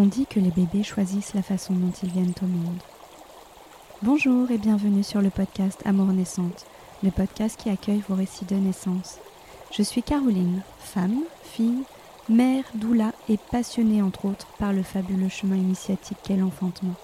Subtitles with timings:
[0.00, 2.78] On dit que les bébés choisissent la façon dont ils viennent au monde.
[4.04, 6.66] Bonjour et bienvenue sur le podcast Amour naissante,
[7.02, 9.18] le podcast qui accueille vos récits de naissance.
[9.76, 11.82] Je suis Caroline, femme, fille,
[12.28, 16.94] mère, doula et passionnée entre autres par le fabuleux chemin initiatique qu'est l'enfantement.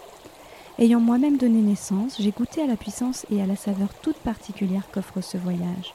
[0.79, 4.89] Ayant moi-même donné naissance, j'ai goûté à la puissance et à la saveur toute particulière
[4.93, 5.95] qu'offre ce voyage.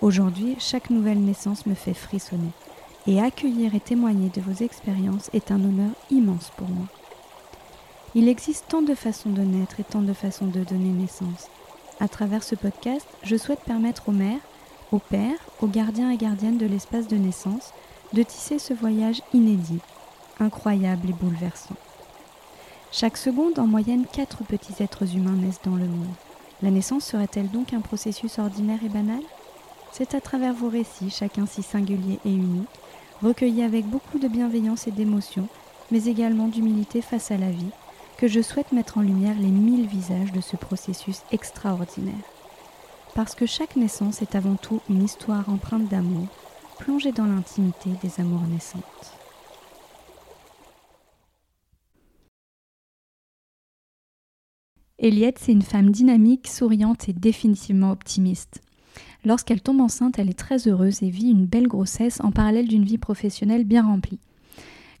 [0.00, 2.52] Aujourd'hui, chaque nouvelle naissance me fait frissonner
[3.06, 6.86] et accueillir et témoigner de vos expériences est un honneur immense pour moi.
[8.14, 11.48] Il existe tant de façons de naître et tant de façons de donner naissance.
[12.00, 14.40] À travers ce podcast, je souhaite permettre aux mères,
[14.92, 17.72] aux pères, aux gardiens et gardiennes de l'espace de naissance
[18.12, 19.80] de tisser ce voyage inédit,
[20.38, 21.76] incroyable et bouleversant.
[22.90, 26.12] Chaque seconde, en moyenne, quatre petits êtres humains naissent dans le monde.
[26.60, 29.22] La naissance serait-elle donc un processus ordinaire et banal?
[29.92, 32.68] C'est à travers vos récits, chacun si singulier et unique,
[33.22, 35.48] recueilli avec beaucoup de bienveillance et d'émotion,
[35.90, 37.70] mais également d'humilité face à la vie,
[38.18, 42.14] que je souhaite mettre en lumière les mille visages de ce processus extraordinaire.
[43.14, 46.26] Parce que chaque naissance est avant tout une histoire empreinte d'amour,
[46.78, 48.82] plongée dans l'intimité des amours naissantes.
[54.98, 58.60] Eliette, c'est une femme dynamique, souriante et définitivement optimiste.
[59.24, 62.84] Lorsqu'elle tombe enceinte, elle est très heureuse et vit une belle grossesse en parallèle d'une
[62.84, 64.18] vie professionnelle bien remplie.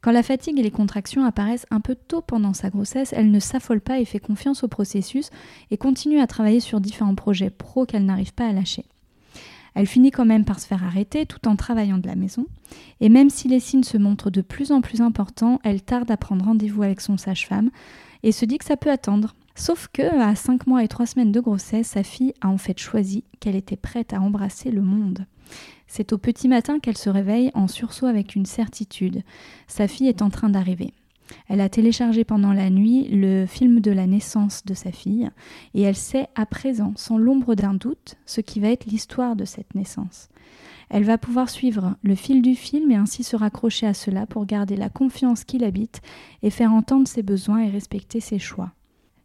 [0.00, 3.38] Quand la fatigue et les contractions apparaissent un peu tôt pendant sa grossesse, elle ne
[3.38, 5.30] s'affole pas et fait confiance au processus
[5.70, 8.84] et continue à travailler sur différents projets pro qu'elle n'arrive pas à lâcher.
[9.74, 12.46] Elle finit quand même par se faire arrêter tout en travaillant de la maison.
[13.00, 16.16] Et même si les signes se montrent de plus en plus importants, elle tarde à
[16.16, 17.70] prendre rendez-vous avec son sage-femme
[18.22, 19.34] et se dit que ça peut attendre.
[19.54, 22.78] Sauf que, à 5 mois et 3 semaines de grossesse, sa fille a en fait
[22.78, 25.26] choisi qu'elle était prête à embrasser le monde.
[25.86, 29.22] C'est au petit matin qu'elle se réveille en sursaut avec une certitude.
[29.66, 30.94] Sa fille est en train d'arriver.
[31.48, 35.30] Elle a téléchargé pendant la nuit le film de la naissance de sa fille
[35.74, 39.44] et elle sait à présent, sans l'ombre d'un doute, ce qui va être l'histoire de
[39.44, 40.28] cette naissance.
[40.90, 44.44] Elle va pouvoir suivre le fil du film et ainsi se raccrocher à cela pour
[44.44, 46.02] garder la confiance qui l'habite
[46.42, 48.72] et faire entendre ses besoins et respecter ses choix.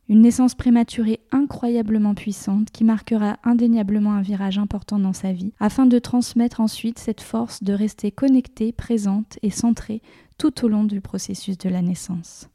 [0.09, 5.85] Une naissance prématurée incroyablement puissante qui marquera indéniablement un virage important dans sa vie, afin
[5.85, 10.01] de transmettre ensuite cette force de rester connectée, présente et centrée
[10.37, 12.47] tout au long du processus de la naissance.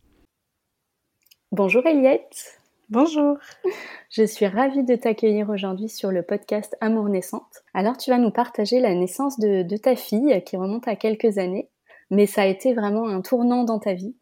[1.50, 2.58] Bonjour Eliette.
[2.88, 3.36] Bonjour.
[4.10, 7.64] Je suis ravie de t'accueillir aujourd'hui sur le podcast Amour naissante.
[7.74, 11.36] Alors tu vas nous partager la naissance de, de ta fille qui remonte à quelques
[11.36, 11.68] années,
[12.10, 14.14] mais ça a été vraiment un tournant dans ta vie.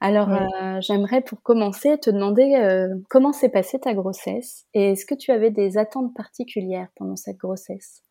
[0.00, 5.04] Alors, euh, j'aimerais pour commencer te demander euh, comment s'est passée ta grossesse et est-ce
[5.04, 8.02] que tu avais des attentes particulières pendant cette grossesse?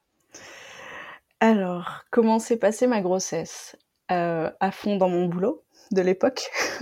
[1.40, 3.78] Alors, comment s'est passée ma grossesse?
[4.12, 6.50] Euh, À fond dans mon boulot de l'époque.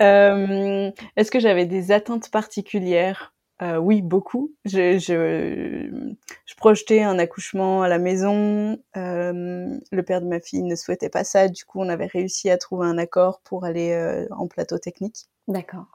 [0.00, 3.32] est-ce que j'avais des attentes particulières?
[3.60, 4.52] Euh, oui, beaucoup.
[4.64, 6.14] Je, je,
[6.46, 8.78] je, projetais un accouchement à la maison.
[8.96, 11.48] Euh, le père de ma fille ne souhaitait pas ça.
[11.48, 15.26] Du coup, on avait réussi à trouver un accord pour aller euh, en plateau technique.
[15.48, 15.86] D'accord.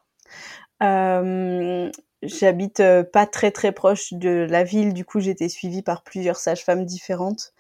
[0.82, 1.90] Euh,
[2.22, 4.94] J'habite euh, pas très très proche de la ville.
[4.94, 7.54] Du coup, j'étais suivie par plusieurs sages-femmes différentes.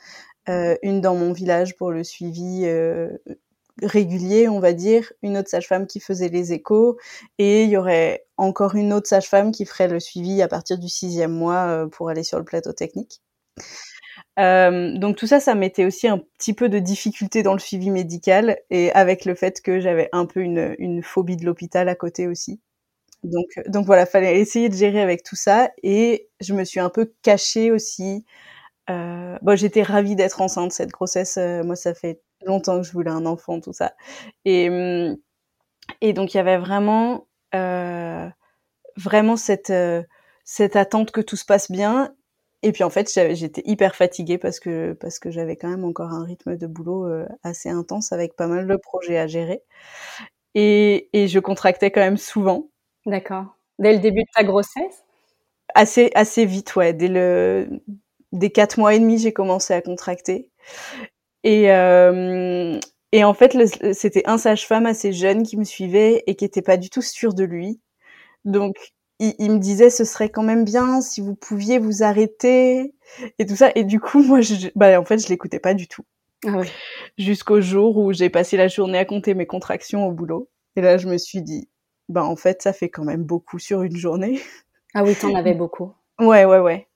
[0.48, 2.66] une dans mon village pour le suivi
[3.82, 6.98] régulier, on va dire, une autre sage-femme qui faisait les échos,
[7.40, 10.90] et il y aurait encore une autre sage-femme qui ferait le suivi à partir du
[10.90, 13.22] sixième mois euh, pour aller sur le plateau technique.
[14.40, 17.90] Euh, donc tout ça, ça mettait aussi un petit peu de difficulté dans le suivi
[17.90, 21.96] médical, et avec le fait que j'avais un peu une, une phobie de l'hôpital à
[21.96, 22.62] côté aussi.
[23.24, 26.90] Donc, donc voilà, fallait essayer de gérer avec tout ça, et je me suis un
[26.90, 28.26] peu cachée aussi.
[28.90, 31.38] Euh, bon, j'étais ravie d'être enceinte cette grossesse.
[31.38, 33.94] Euh, moi, ça fait longtemps que je voulais un enfant, tout ça.
[34.46, 34.70] Et,
[36.02, 38.28] et donc, il y avait vraiment, euh,
[38.98, 40.04] vraiment cette, euh,
[40.44, 42.14] cette attente que tout se passe bien.
[42.62, 46.12] Et puis, en fait, j'étais hyper fatiguée parce que, parce que j'avais quand même encore
[46.12, 49.64] un rythme de boulot euh, assez intense avec pas mal de projets à gérer.
[50.56, 52.70] Et, et je contractais quand même souvent.
[53.06, 53.48] D'accord.
[53.80, 55.04] Dès le début de ta grossesse?
[55.76, 56.94] Assez, assez vite, ouais.
[56.94, 57.68] Dès le,
[58.32, 60.50] dès quatre mois et demi, j'ai commencé à contracter.
[61.44, 62.80] Et, euh,
[63.12, 63.56] et en fait,
[63.94, 67.34] c'était un sage-femme assez jeune qui me suivait et qui était pas du tout sûr
[67.34, 67.80] de lui.
[68.46, 68.76] Donc,
[69.20, 72.94] il, il, me disait ce serait quand même bien si vous pouviez vous arrêter
[73.40, 73.72] et tout ça.
[73.76, 76.04] Et du coup, moi, je, bah, en fait, je l'écoutais pas du tout.
[76.46, 76.68] Ah oui.
[77.18, 80.50] Jusqu'au jour où j'ai passé la journée à compter mes contractions au boulot.
[80.76, 81.70] Et là, je me suis dit,
[82.10, 84.42] bah en fait, ça fait quand même beaucoup sur une journée.
[84.94, 85.94] Ah oui, t'en avais beaucoup.
[86.20, 86.88] Ouais, ouais, ouais.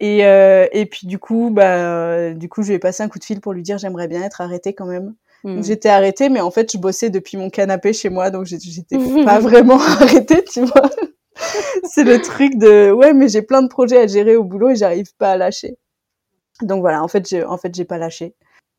[0.00, 3.18] Et, euh, et puis du coup, bah, du coup, je lui ai passé un coup
[3.18, 5.14] de fil pour lui dire j'aimerais bien être arrêtée quand même
[5.44, 8.98] Donc j'étais arrêtée, mais en fait, je bossais depuis mon canapé chez moi, donc j'étais
[9.24, 10.90] pas vraiment arrêtée, tu vois.
[11.84, 14.76] c'est le truc de ouais, mais j'ai plein de projets à gérer au boulot et
[14.76, 15.76] j'arrive pas à lâcher.
[16.62, 18.34] Donc voilà, en fait, j'ai en fait j'ai pas lâché.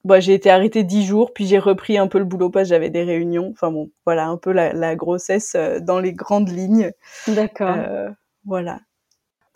[0.05, 2.69] Bon, j'ai été arrêtée dix jours, puis j'ai repris un peu le boulot parce que
[2.69, 3.49] j'avais des réunions.
[3.51, 6.91] Enfin bon, voilà un peu la, la grossesse euh, dans les grandes lignes.
[7.27, 7.75] D'accord.
[7.77, 8.09] Euh,
[8.45, 8.79] voilà.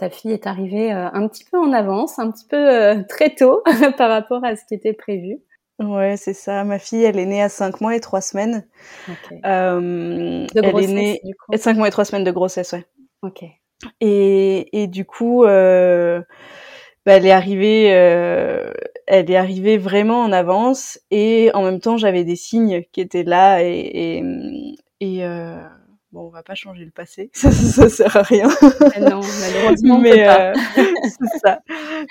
[0.04, 3.34] Ta fille est arrivée euh, un petit peu en avance, un petit peu euh, très
[3.34, 3.64] tôt
[3.98, 5.38] par rapport à ce qui était prévu.
[5.80, 6.66] Ouais, c'est ça.
[6.66, 8.68] Ma fille, elle est née à 5 mois et 3 semaines.
[9.46, 11.56] Euh, De elle grossesse, est née du coup.
[11.56, 12.86] 5 mois et 3 semaines de grossesse, ouais.
[13.22, 13.46] Ok.
[14.02, 16.20] Et, et du coup, euh,
[17.06, 18.74] bah, elle est arrivée, euh,
[19.08, 23.24] elle est arrivée vraiment en avance et en même temps, j'avais des signes qui étaient
[23.24, 24.24] là et, et,
[25.00, 25.26] et,
[26.13, 28.50] bon, on va pas changer le passé, ça, ça sert à rien.
[28.95, 31.60] Ah non, malheureusement, mais euh, c'est ça.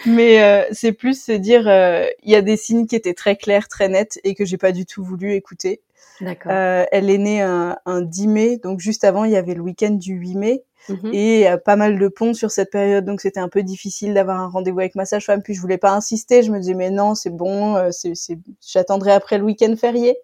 [0.04, 3.36] Mais euh, c'est plus se dire, euh, il y a des signes qui étaient très
[3.36, 5.80] clairs, très nets et que j'ai pas du tout voulu écouter.
[6.20, 6.52] D'accord.
[6.52, 9.62] Euh, elle est née un, un 10 mai, donc juste avant, il y avait le
[9.62, 11.10] week-end du 8 mai Mhm.
[11.14, 14.40] et euh, pas mal de ponts sur cette période, donc c'était un peu difficile d'avoir
[14.40, 15.42] un rendez-vous avec ma sage-femme.
[15.42, 18.38] Puis je voulais pas insister, je me disais mais non, c'est bon, euh, c'est, c'est...
[18.66, 20.16] j'attendrai après le week-end férié.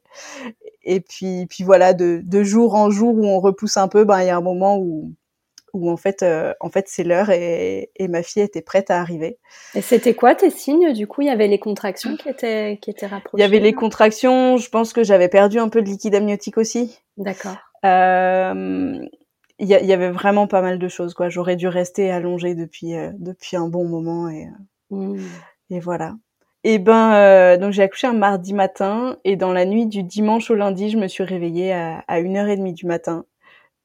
[0.90, 4.22] Et puis, puis voilà, de, de jour en jour où on repousse un peu, ben
[4.22, 5.12] il y a un moment où
[5.74, 8.98] où en fait, euh, en fait c'est l'heure et, et ma fille était prête à
[8.98, 9.38] arriver.
[9.74, 12.88] Et c'était quoi tes signes Du coup, il y avait les contractions qui étaient qui
[12.88, 13.42] étaient rapprochées?
[13.42, 16.56] Il y avait les contractions, je pense que j'avais perdu un peu de liquide amniotique
[16.56, 16.98] aussi.
[17.18, 17.58] D'accord.
[17.84, 18.98] Euh,
[19.60, 21.28] il y, avait vraiment pas mal de choses quoi.
[21.28, 24.50] J'aurais dû rester allongée depuis euh, depuis un bon moment et euh,
[24.90, 25.20] Mhm.
[25.70, 26.14] et voilà.
[26.64, 30.50] Et ben euh, donc j'ai accouché un mardi matin et dans la nuit du dimanche
[30.50, 33.24] au lundi, je me suis réveillée à, à 1h30 du matin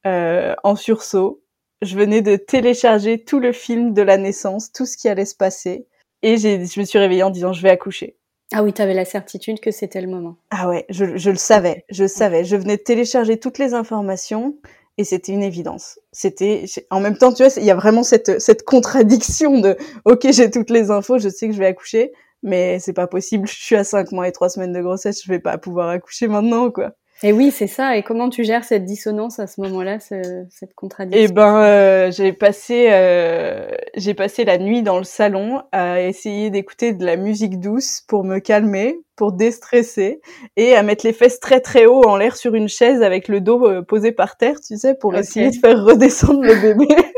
[0.06, 1.42] euh, en sursaut.
[1.82, 5.36] Je venais de télécharger tout le film de la naissance, tout ce qui allait se
[5.36, 5.86] passer
[6.22, 8.16] et j'ai je me suis réveillée en disant je vais accoucher.
[8.52, 10.36] Ah oui, tu avais la certitude que c'était le moment.
[10.50, 12.44] Ah ouais, je, je le savais, je le savais.
[12.44, 14.56] Je venais de télécharger toutes les informations
[14.98, 15.98] et c'était une évidence.
[16.12, 20.26] C'était en même temps, tu vois, il y a vraiment cette cette contradiction de OK,
[20.30, 22.12] j'ai toutes les infos, je sais que je vais accoucher,
[22.44, 23.48] mais c'est pas possible.
[23.48, 26.28] Je suis à 5 mois et 3 semaines de grossesse, je vais pas pouvoir accoucher
[26.28, 26.92] maintenant quoi.
[27.22, 27.96] Et oui, c'est ça.
[27.96, 32.10] Et comment tu gères cette dissonance à ce moment-là, ce- cette Eh contradiction ben, euh,
[32.10, 37.16] j'ai passé euh, j'ai passé la nuit dans le salon à essayer d'écouter de la
[37.16, 40.20] musique douce pour me calmer, pour déstresser
[40.56, 43.40] et à mettre les fesses très très haut en l'air sur une chaise avec le
[43.40, 46.88] dos euh, posé par terre, tu sais, pour essayer de faire redescendre le bébé.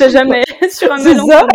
[0.00, 1.26] On sait jamais sur un melon.
[1.26, 1.46] ça.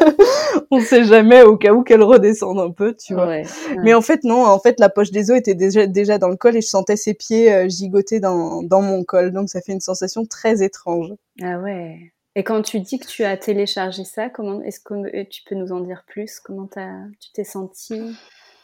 [0.70, 3.26] On sait jamais au cas où qu'elle redescende un peu, tu vois.
[3.26, 3.42] Ouais.
[3.82, 6.36] Mais en fait non, en fait la poche des os était déjà déjà dans le
[6.36, 9.72] col et je sentais ses pieds euh, gigoter dans dans mon col, donc ça fait
[9.72, 11.12] une sensation très étrange.
[11.42, 12.12] Ah ouais.
[12.36, 15.56] Et quand tu dis que tu as téléchargé ça, comment est-ce que euh, tu peux
[15.56, 16.38] nous en dire plus?
[16.38, 18.14] Comment tu t'es sentie?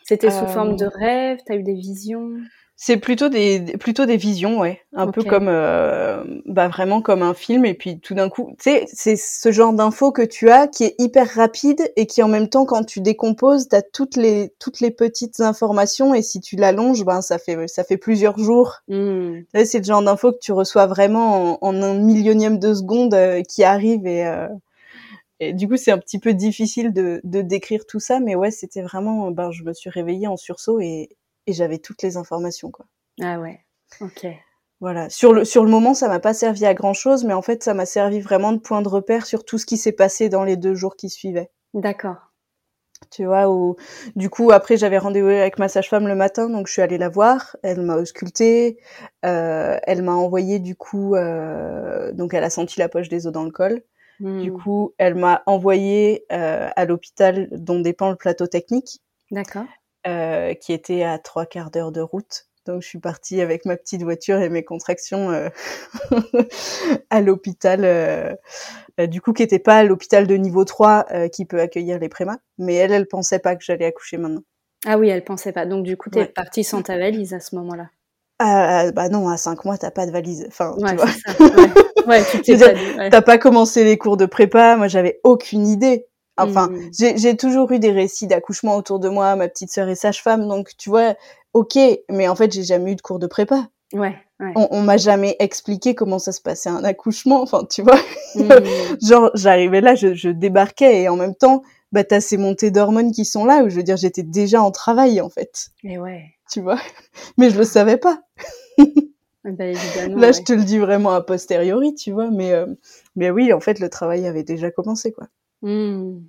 [0.04, 1.38] C'était sous Euh, forme de rêve?
[1.46, 2.30] T'as eu des visions?
[2.78, 7.32] C'est plutôt des plutôt des visions, ouais, un peu comme euh, bah vraiment comme un
[7.32, 10.68] film et puis tout d'un coup, tu sais, c'est ce genre d'info que tu as
[10.68, 14.52] qui est hyper rapide et qui en même temps quand tu décomposes, t'as toutes les
[14.58, 18.82] toutes les petites informations et si tu l'allonges, ben ça fait ça fait plusieurs jours.
[18.88, 19.38] Hmm.
[19.54, 23.14] Tu C'est le genre d'info que tu reçois vraiment en, en un millionième de seconde
[23.14, 24.48] euh, qui arrive et euh,
[25.40, 28.50] et du coup, c'est un petit peu difficile de, de décrire tout ça, mais ouais,
[28.50, 31.10] c'était vraiment, ben, je me suis réveillée en sursaut et,
[31.46, 32.86] et j'avais toutes les informations, quoi.
[33.22, 33.60] Ah ouais.
[34.00, 34.26] Ok.
[34.80, 35.08] Voilà.
[35.08, 37.62] Sur le, sur le moment, ça m'a pas servi à grand chose, mais en fait,
[37.62, 40.44] ça m'a servi vraiment de point de repère sur tout ce qui s'est passé dans
[40.44, 41.50] les deux jours qui suivaient.
[41.72, 42.16] D'accord.
[43.10, 43.76] Tu vois, où,
[44.16, 47.08] du coup, après, j'avais rendez-vous avec ma sage-femme le matin, donc je suis allée la
[47.08, 47.56] voir.
[47.62, 48.78] Elle m'a auscultée.
[49.24, 53.32] Euh, elle m'a envoyé, du coup, euh, donc elle a senti la poche des os
[53.32, 53.82] dans le col.
[54.18, 54.40] Hmm.
[54.40, 59.66] Du coup, elle m'a envoyé euh, à l'hôpital dont dépend le plateau technique, D'accord.
[60.06, 62.46] Euh, qui était à trois quarts d'heure de route.
[62.66, 65.48] Donc, je suis partie avec ma petite voiture et mes contractions euh,
[67.10, 68.34] à l'hôpital, euh,
[69.00, 72.08] euh, du coup, qui était pas l'hôpital de niveau 3 euh, qui peut accueillir les
[72.08, 72.38] prémas.
[72.58, 74.42] Mais elle, elle pensait pas que j'allais accoucher maintenant.
[74.84, 75.64] Ah oui, elle pensait pas.
[75.66, 76.26] Donc du coup, t'es Ouais.
[76.26, 77.88] partie sans ta valise à ce moment-là.
[78.38, 80.44] Ah, bah non, à 5 mois, t'as pas de valise.
[80.48, 81.32] Enfin, Ouais, tu vois, ça.
[82.06, 84.76] Ouais, ouais tu veux pas t'as pas commencé les cours de prépa.
[84.76, 86.06] Moi, j'avais aucune idée.
[86.38, 87.14] Enfin, Mm.
[87.16, 89.36] j'ai toujours eu des récits d'accouchement autour de moi.
[89.36, 91.14] Ma petite sœur est sage-femme, donc tu vois,
[91.54, 91.78] ok.
[92.10, 93.68] Mais en fait, j'ai jamais eu de cours de prépa.
[93.92, 94.52] Ouais, ouais.
[94.56, 97.40] On, on m'a jamais expliqué comment ça se passait un accouchement.
[97.42, 97.98] Enfin, tu vois,
[98.34, 98.48] Hmm.
[99.02, 101.62] genre j'arrivais là, je, je débarquais et en même temps,
[101.92, 103.62] bah t'as ces montées d'hormones qui sont là.
[103.62, 105.68] Où je veux dire, j'étais déjà en travail en fait.
[105.84, 106.24] Et ouais.
[106.52, 106.78] Tu vois,
[107.38, 108.20] mais je le savais pas.
[109.44, 110.16] Bah, évidemment.
[110.20, 110.32] Là, ouais.
[110.32, 112.30] je te le dis vraiment a posteriori, tu vois.
[112.30, 112.66] Mais euh,
[113.14, 115.28] mais oui, en fait, le travail avait déjà commencé, quoi.
[115.62, 116.20] Hmm.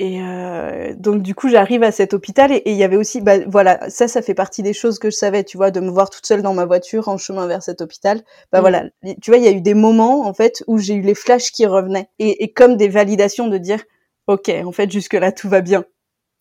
[0.00, 3.38] et euh, donc du coup, j'arrive à cet hôpital et il y avait aussi, bah
[3.46, 6.10] voilà, ça, ça fait partie des choses que je savais, tu vois, de me voir
[6.10, 8.22] toute seule dans ma voiture en chemin vers cet hôpital.
[8.52, 8.62] Bah Mm.
[8.62, 8.84] voilà,
[9.22, 11.52] tu vois, il y a eu des moments en fait où j'ai eu les flashs
[11.52, 13.82] qui revenaient et, et comme des validations de dire,
[14.26, 15.84] ok, en fait jusque là tout va bien.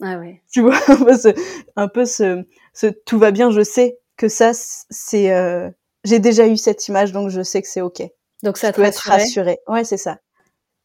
[0.02, 0.42] Ah ouais.
[0.52, 1.30] Tu vois, un peu ce,
[1.76, 3.52] un peu ce, ce tout va bien.
[3.52, 5.70] Je sais que ça, c'est, euh,
[6.06, 8.04] j'ai déjà eu cette image, donc je sais que c'est ok.
[8.44, 9.60] Donc ça Je te peux être rassurée.
[9.68, 10.20] Ouais, c'est ça.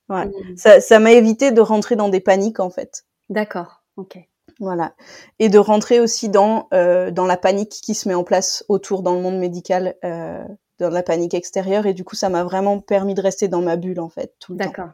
[0.09, 0.27] Ouais.
[0.27, 0.57] Mm.
[0.57, 3.05] Ça, ça m'a évité de rentrer dans des paniques en fait.
[3.29, 3.83] D'accord.
[3.97, 4.19] Ok.
[4.61, 4.95] Voilà.
[5.38, 9.03] Et de rentrer aussi dans, euh, dans la panique qui se met en place autour
[9.03, 10.43] dans le monde médical, euh,
[10.79, 11.87] dans la panique extérieure.
[11.87, 14.53] Et du coup, ça m'a vraiment permis de rester dans ma bulle, en fait, tout
[14.53, 14.65] le temps.
[14.65, 14.91] D'accord.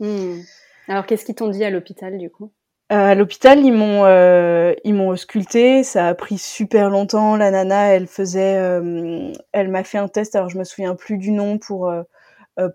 [0.00, 0.40] Hmm.
[0.88, 2.50] Alors qu'est-ce qu'ils t'ont dit à l'hôpital du coup?
[2.90, 5.84] Euh, à l'hôpital, ils m'ont euh, ils m'ont ausculté.
[5.84, 7.36] Ça a pris super longtemps.
[7.36, 10.34] La nana, elle faisait, euh, elle m'a fait un test.
[10.34, 12.02] Alors je me souviens plus du nom pour euh,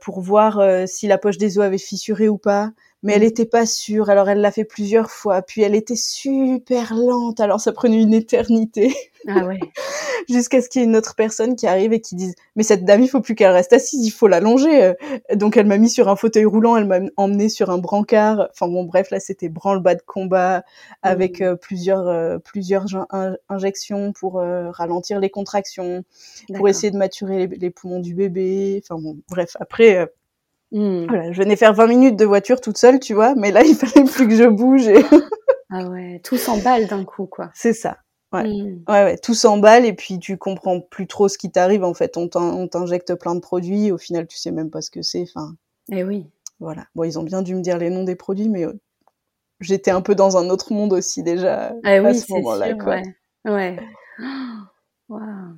[0.02, 2.72] pour voir euh, si la poche des os avait fissuré ou pas.
[3.04, 3.28] Mais elle Mhm.
[3.28, 4.10] était pas sûre.
[4.10, 5.42] Alors elle l'a fait plusieurs fois.
[5.42, 7.40] Puis elle était super lente.
[7.40, 8.94] Alors ça prenait une éternité.
[9.28, 9.60] Ah ouais.
[10.30, 12.84] jusqu'à ce qu'il y ait une autre personne qui arrive et qui dise mais cette
[12.86, 14.94] dame il faut plus qu'elle reste assise il faut l'allonger Euh,
[15.36, 18.68] donc elle m'a mis sur un fauteuil roulant elle m'a emmené sur un brancard enfin
[18.68, 20.64] bon bref là c'était branle-bas de combat
[21.04, 21.48] avec Mhm.
[21.48, 26.04] euh, plusieurs euh, plusieurs in- in- injections pour euh, ralentir les contractions
[26.56, 30.12] pour essayer de maturer les, les poumons du bébé enfin bon bref après
[30.74, 31.06] Hmm.
[31.08, 33.76] voilà je venais faire 20 minutes de voiture toute seule tu vois mais là il
[33.76, 35.04] fallait plus que je bouge et
[35.76, 36.20] Ah ouais.
[36.24, 37.50] Tout s'emballe d'un coup quoi.
[37.54, 37.98] c'est ça
[38.32, 38.44] Ouais.
[38.48, 38.82] Hmm.
[38.90, 42.18] Ouais, ouais, tout s'emballe et puis tu comprends plus trop ce qui t'arrive en fait.
[42.18, 45.04] On t'in- on t'injecte plein de produits, au final tu sais même pas ce que
[45.04, 45.22] c'est.
[45.36, 45.56] Enfin,
[45.92, 46.26] Eh oui.
[46.60, 46.86] voilà.
[46.96, 48.74] Bon, ils ont bien dû me dire les noms des produits, mais euh,
[49.60, 52.70] j'étais un peu dans un autre monde aussi déjà Eh à oui, ce moment-là.
[52.70, 52.78] sûr.
[52.80, 52.96] quoi.
[52.96, 53.78] Ouais.
[53.78, 53.80] Ouais.
[55.10, 55.58] Waouh.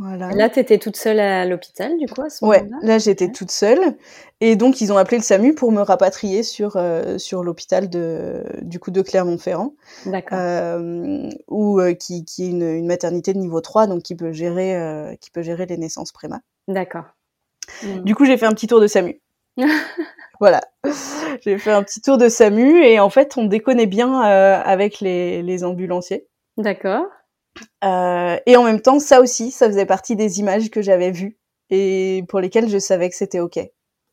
[0.00, 0.30] Voilà.
[0.30, 3.32] Là, t'étais toute seule à l'hôpital, du coup, à ce Ouais, là j'étais Ouais.
[3.32, 3.96] toute seule
[4.40, 8.42] et donc ils ont appelé le SAMU pour me rapatrier sur euh, sur l'hôpital de
[8.62, 9.74] du coup de Clermont-Ferrand,
[10.06, 10.38] D'accord.
[10.40, 14.32] euh, où euh, qui qui est une, une maternité de niveau 3 donc qui peut
[14.32, 16.40] gérer euh, qui peut gérer les naissances préma.
[16.66, 17.04] D'accord.
[17.82, 18.00] Hmm.
[18.00, 19.20] Du coup, j'ai fait un petit tour de SAMU.
[20.40, 20.62] voilà.
[21.42, 25.42] J'ai fait un petit tour de SAMU et en fait, on déconnait bien avec les,
[25.42, 26.26] les ambulanciers.
[26.56, 27.04] D'accord.
[27.84, 31.38] Euh, et en même temps, ça aussi, ça faisait partie des images que j'avais vues
[31.70, 33.58] et pour lesquelles je savais que c'était OK.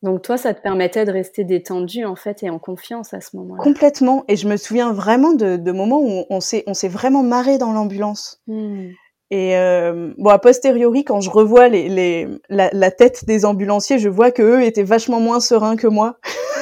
[0.04, 3.36] Donc toi, ça te permettait de rester détendu en fait et en confiance à ce
[3.38, 3.64] moment-là.
[3.64, 4.26] Complètement.
[4.28, 7.58] Et je me souviens vraiment de, de moments où on s'est, on s'est vraiment marré
[7.58, 8.42] dans l'ambulance.
[8.46, 8.90] Hmm.
[9.30, 14.00] Et euh, bon, a posteriori, quand je revois les, les, la, la tête des ambulanciers,
[14.00, 16.18] je vois que eux étaient vachement moins sereins que moi.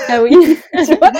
[0.10, 0.58] Ah oui.
[0.86, 1.12] tu vois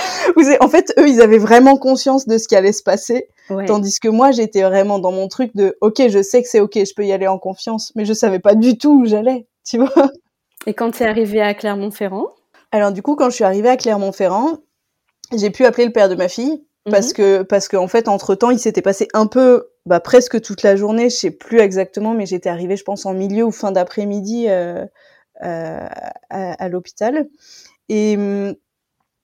[0.60, 3.64] En fait, eux, ils avaient vraiment conscience de ce qui allait se passer, ouais.
[3.66, 6.74] tandis que moi, j'étais vraiment dans mon truc de OK, je sais que c'est OK,
[6.74, 9.78] je peux y aller en confiance, mais je savais pas du tout où j'allais, tu
[9.78, 9.92] vois
[10.66, 12.26] Et quand tu es arrivé à Clermont-Ferrand?
[12.72, 14.58] Alors du coup, quand je suis arrivée à Clermont-Ferrand,
[15.36, 17.12] j'ai pu appeler le père de ma fille parce Mhm.
[17.14, 20.76] que parce qu'en fait, entre temps, il s'était passé un peu, bah presque toute la
[20.76, 24.46] journée, je sais plus exactement, mais j'étais arrivée, je pense, en milieu ou fin d'après-midi
[24.48, 24.84] euh,
[25.44, 25.88] euh,
[26.30, 27.28] à, à l'hôpital.
[27.88, 28.54] Et hum,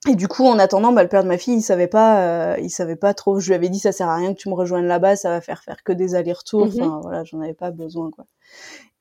[0.09, 2.57] et du coup, en attendant, bah, le père de ma fille, il savait pas, euh,
[2.61, 3.39] il savait pas trop.
[3.39, 5.41] Je lui avais dit, ça sert à rien que tu me rejoignes là-bas, ça va
[5.41, 6.67] faire faire que des allers-retours.
[6.67, 6.83] Mhm.
[6.83, 8.27] Enfin, voilà, j'en avais pas besoin, quoi.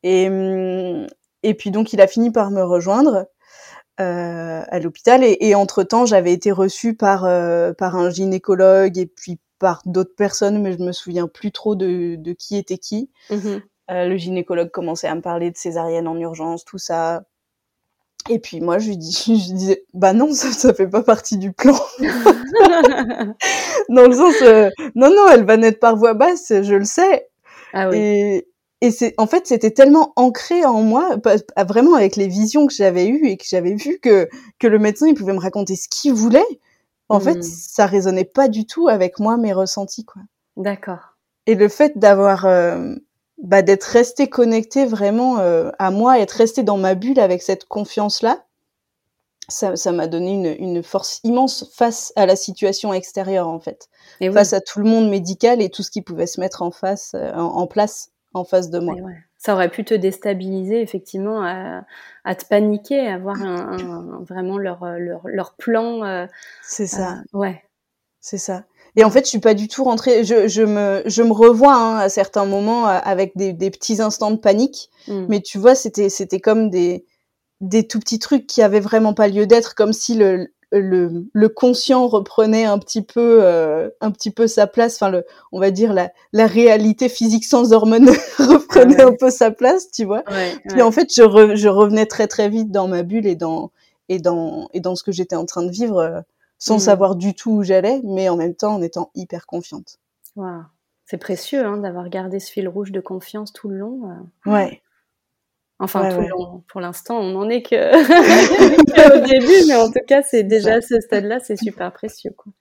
[0.04, 1.08] Et hum,
[1.44, 3.28] et puis donc, il a fini par me rejoindre
[4.00, 5.24] euh, à l'hôpital.
[5.24, 9.84] Et, et entre temps, j'avais été reçue par euh, par un gynécologue et puis par
[9.86, 13.12] d'autres personnes, mais je me souviens plus trop de, de qui était qui.
[13.30, 13.62] Mhm.
[13.92, 17.22] Euh, le gynécologue commençait à me parler de césarienne en urgence, tout ça.
[18.30, 21.38] Et puis moi, je lui, dis, je disais, bah non, ça, ça fait pas partie
[21.38, 21.78] du plan.
[23.90, 27.30] Dans le sens, euh, non, non, elle va naître par voie basse, je le sais.
[27.74, 27.98] ah oui.
[27.98, 28.48] Et,
[28.82, 31.18] et c'est, en fait, c'était tellement ancré en moi,
[31.70, 34.28] vraiment avec les visions que j'avais eues et que j'avais vu que,
[34.58, 36.48] que le médecin, il pouvait me raconter ce qu'il voulait.
[37.12, 40.22] En fait, ça résonnait pas du tout avec moi, mes ressentis, quoi.
[40.58, 41.18] D'accord.
[41.48, 42.96] Et le fait d'avoir, euh,
[43.42, 47.66] bah, d'être resté connecté vraiment euh, à moi, être resté dans ma bulle avec cette
[47.66, 48.46] confiance-là,
[49.50, 53.90] ça, ça m'a donné une, une force immense face à la situation extérieure, en fait.
[54.20, 54.34] Et oui.
[54.34, 57.14] Face à tout le monde médical et tout ce qui pouvait se mettre en face,
[57.16, 58.96] euh, en, en place, en face de moi.
[58.96, 59.18] Ouais.
[59.44, 61.84] Ça aurait pu te déstabiliser, effectivement, à,
[62.26, 66.04] à te paniquer, à voir un, un- vraiment leur, euh, leur, leur plan.
[66.04, 66.28] euh,
[66.62, 67.64] C'est ça, euh, ouais.
[68.20, 68.66] c'est ça.
[68.96, 70.24] Et en fait, je suis pas du tout rentrée.
[70.26, 74.30] Je, je me, je me revois hein, à certains moments avec des, des petits instants
[74.30, 74.92] de panique.
[75.08, 75.26] Mm.
[75.28, 77.04] Mais tu vois, c'était, c'était comme des,
[77.62, 81.50] des tout petits trucs qui avaient vraiment pas lieu d'être, comme si le, le, le
[81.50, 84.96] conscient reprenait un petit peu, euh, un petit peu sa place.
[84.96, 88.10] Enfin, le, on va dire la, la réalité physique sans hormones
[88.40, 89.02] reprenait ouais.
[89.12, 90.24] un peu sa place, tu vois.
[90.30, 90.82] Ouais, Puis ouais.
[90.82, 93.72] en fait, je, re- je revenais très très vite dans ma bulle et dans
[94.10, 96.22] et dans et dans ce que j'étais en train de vivre euh,
[96.58, 96.80] sans Mhm.
[96.80, 100.00] savoir du tout où j'allais, mais en même temps en étant hyper confiante.
[100.36, 100.64] Waouh.
[101.06, 104.02] C'est précieux hein, d'avoir gardé ce fil rouge de confiance tout le long.
[104.46, 104.52] euh.
[104.52, 104.82] Ouais.
[105.82, 106.24] Enfin, Ouais, tout ouais.
[106.26, 106.64] le long.
[106.68, 107.76] Pour l'instant, on n'en est que
[109.12, 112.32] qu'au début, mais en tout cas, c'est déjà à ce stade-là, c'est super précieux.
[112.38, 112.54] Quoi.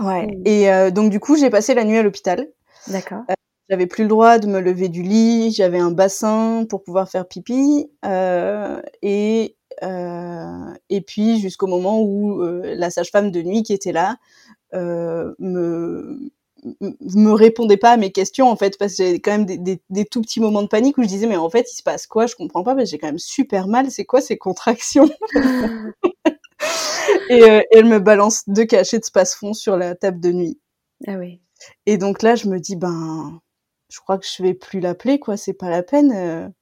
[0.00, 0.26] Ouais.
[0.26, 0.42] Mhm.
[0.46, 2.46] Et euh, donc du coup, j'ai passé la nuit à l'hôpital.
[2.88, 3.22] D'accord.
[3.70, 7.28] J'avais plus le droit de me lever du lit, j'avais un bassin pour pouvoir faire
[7.28, 13.74] pipi, euh, et euh, et puis jusqu'au moment où euh, la sage-femme de nuit qui
[13.74, 14.16] était là
[14.74, 16.30] euh, me
[16.80, 19.80] me répondait pas à mes questions en fait parce que j'avais quand même des, des,
[19.90, 22.06] des tout petits moments de panique où je disais mais en fait il se passe
[22.06, 22.26] quoi?
[22.26, 25.08] Je comprends pas parce que j'ai quand même super mal c'est quoi ces contractions?
[27.30, 30.60] Et, euh, elle me balance deux cachets de space-fond sur la table de nuit
[31.06, 31.40] Ah oui.
[31.86, 33.40] et donc là, je me dis, ben,
[33.90, 35.36] je crois que je vais plus l'appeler, quoi.
[35.36, 36.52] C'est pas la peine.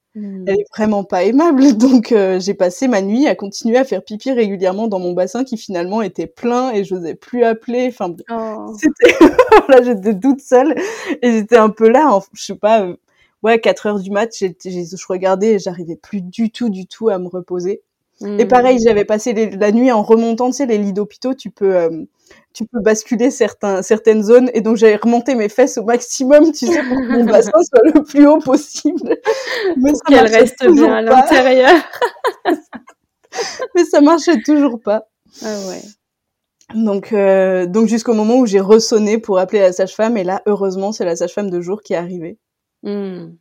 [0.45, 1.61] Elle est vraiment pas aimable.
[1.77, 5.43] Donc, euh, j'ai passé ma nuit à continuer à faire pipi régulièrement dans mon bassin
[5.43, 7.87] qui finalement était plein et j'osais plus appeler.
[7.89, 8.73] Enfin, Oh.
[8.79, 9.13] c'était,
[9.69, 10.75] là, j'étais toute seule
[11.21, 12.95] et j'étais un peu là, en, je sais pas, euh,
[13.43, 17.19] ouais, 4 heures du mat, je regardais et j'arrivais plus du tout, du tout à
[17.19, 17.81] me reposer.
[18.21, 18.47] Et Mhm.
[18.47, 21.75] pareil, j'avais passé les- la nuit en remontant, tu sais, les lits d'hôpitaux, tu peux,
[21.75, 21.89] euh,
[22.53, 24.49] tu peux basculer certains, certaines zones.
[24.55, 27.81] Et donc, j'avais remonté mes fesses au maximum, tu sais, pour que mon bassin soit
[27.93, 29.15] le plus haut possible.
[29.77, 31.75] Mais ça Qu'elle reste bien à l'intérieur.
[33.75, 35.07] Mais ça marchait toujours pas.
[35.43, 35.81] Ah ouais.
[36.73, 40.17] Donc, euh, donc jusqu'au moment où j'ai ressonné pour appeler la sage-femme.
[40.17, 42.37] Et là, heureusement, c'est la sage-femme de jour qui est arrivée.
[42.83, 43.37] Mhm.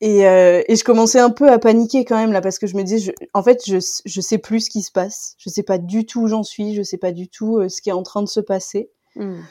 [0.00, 2.76] Et, euh, et je commençais un peu à paniquer quand même là parce que je
[2.76, 5.34] me disais, je, en fait, je, je sais plus ce qui se passe.
[5.38, 6.74] Je sais pas du tout où j'en suis.
[6.74, 8.90] Je sais pas du tout euh, ce qui est en train de se passer.
[9.16, 9.44] Mhm.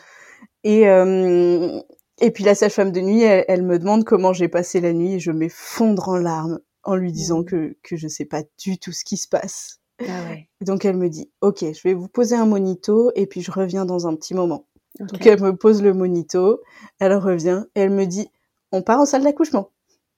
[0.64, 1.80] Et, euh,
[2.22, 5.14] et puis la sage-femme de nuit, elle, elle me demande comment j'ai passé la nuit
[5.14, 7.46] et je m'effondre en larmes en lui disant Mhm.
[7.46, 9.80] que, que je sais pas du tout ce qui se passe.
[10.02, 10.50] Ah ouais.
[10.62, 13.86] Donc elle me dit, ok, je vais vous poser un monito et puis je reviens
[13.86, 14.68] dans un petit moment.
[15.00, 16.62] Donc elle me pose le monito,
[17.00, 18.28] elle revient et elle me dit,
[18.72, 19.72] on part en salle d'accouchement.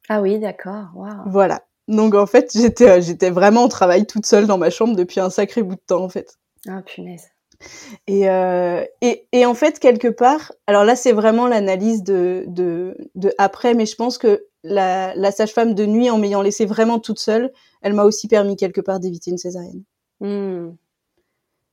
[0.10, 0.88] Ah oui, d'accord.
[0.96, 1.30] Waouh.
[1.30, 1.64] Voilà.
[1.88, 5.20] Donc en fait, j'étais euh, j'étais vraiment au travail toute seule dans ma chambre depuis
[5.20, 6.38] un sacré bout de temps en fait.
[6.68, 7.26] Ah punaise.
[8.08, 12.98] Et, euh, et, et en fait, quelque part, alors là, c'est vraiment l'analyse de, de,
[13.16, 17.00] de après, mais je pense que la, la sage-femme de nuit, en m'ayant laissée vraiment
[17.00, 19.84] toute seule, elle m'a aussi permis quelque part d'éviter une césarienne.
[20.20, 20.76] Mhm.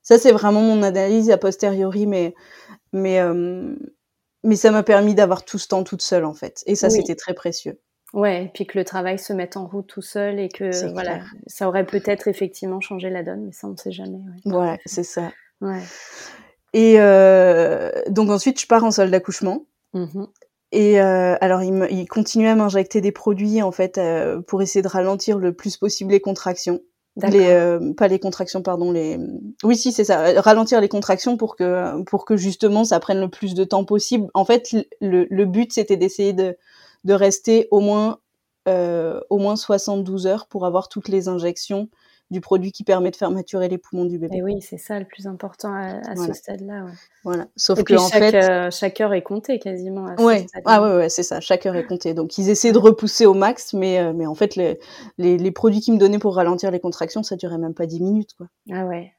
[0.03, 2.35] Ça, c'est vraiment mon analyse a posteriori, mais,
[2.93, 3.75] mais, euh,
[4.45, 6.63] mais ça m'a permis d'avoir tout ce temps toute seule, en fait.
[6.67, 6.95] Et ça, Oui.
[6.95, 7.79] c'était très précieux.
[8.13, 11.15] Ouais, et puis que le travail se mette en route tout seul et que voilà,
[11.15, 11.35] clair.
[11.47, 14.19] ça aurait peut-être effectivement changé la donne, mais ça on ne sait jamais.
[14.19, 14.41] Ouais.
[14.45, 15.33] Voilà, c'est ça.
[15.63, 15.81] Ouais.
[16.75, 19.65] Et euh, donc ensuite, je pars en salle d'accouchement.
[19.95, 20.27] Mhm.
[20.73, 24.63] Et euh, alors, il, me, il continuait à m'injecter des produits en fait euh, pour
[24.63, 26.81] essayer de ralentir le plus possible les contractions.
[27.17, 28.91] Les, euh, pas les contractions, pardon.
[28.91, 29.19] Les,
[29.65, 30.25] oui, si c'est ça.
[30.29, 33.85] euh, Ralentir les contractions pour que pour que justement ça prenne le plus de temps
[33.85, 34.29] possible.
[34.33, 36.57] En fait, le, le but c'était d'essayer de
[37.05, 38.19] de rester au moins
[38.69, 41.89] euh, au moins 72 heures pour avoir toutes les injections
[42.31, 44.37] du produit qui permet de faire maturer les poumons du bébé.
[44.37, 46.33] Et oui, c'est ça le plus important à, à Voilà.
[46.33, 46.85] ce stade-là.
[46.85, 46.93] Ouais.
[47.25, 47.47] Voilà.
[47.57, 50.07] Sauf Et que puis en chaque, fait, euh, chaque heure est comptée quasiment.
[50.07, 51.41] À Ouais, ah ouais, ouais, c'est ça.
[51.41, 52.15] Chaque heure est comptée.
[52.15, 54.79] Donc ils essaient de repousser au max, mais euh, mais en fait les,
[55.19, 58.01] les les produits qu'ils me donnaient pour ralentir les contractions, ça durait même pas 10
[58.01, 58.47] minutes quoi.
[58.73, 59.13] Ah ouais.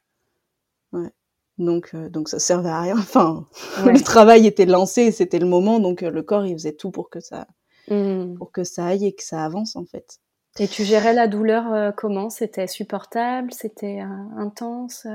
[1.60, 2.96] Donc euh, donc ça servait à rien.
[2.98, 3.46] Enfin,
[3.86, 3.93] Ouais.
[3.93, 7.10] le travail était lancé, c'était le moment, donc euh, le corps il faisait tout pour
[7.12, 7.46] que ça
[7.89, 8.36] Mhm.
[8.38, 10.19] pour que ça aille et que ça avance en fait.
[10.60, 12.30] Et tu gérais la douleur euh, comment?
[12.30, 13.52] C'était supportable?
[13.54, 15.06] C'était euh, intense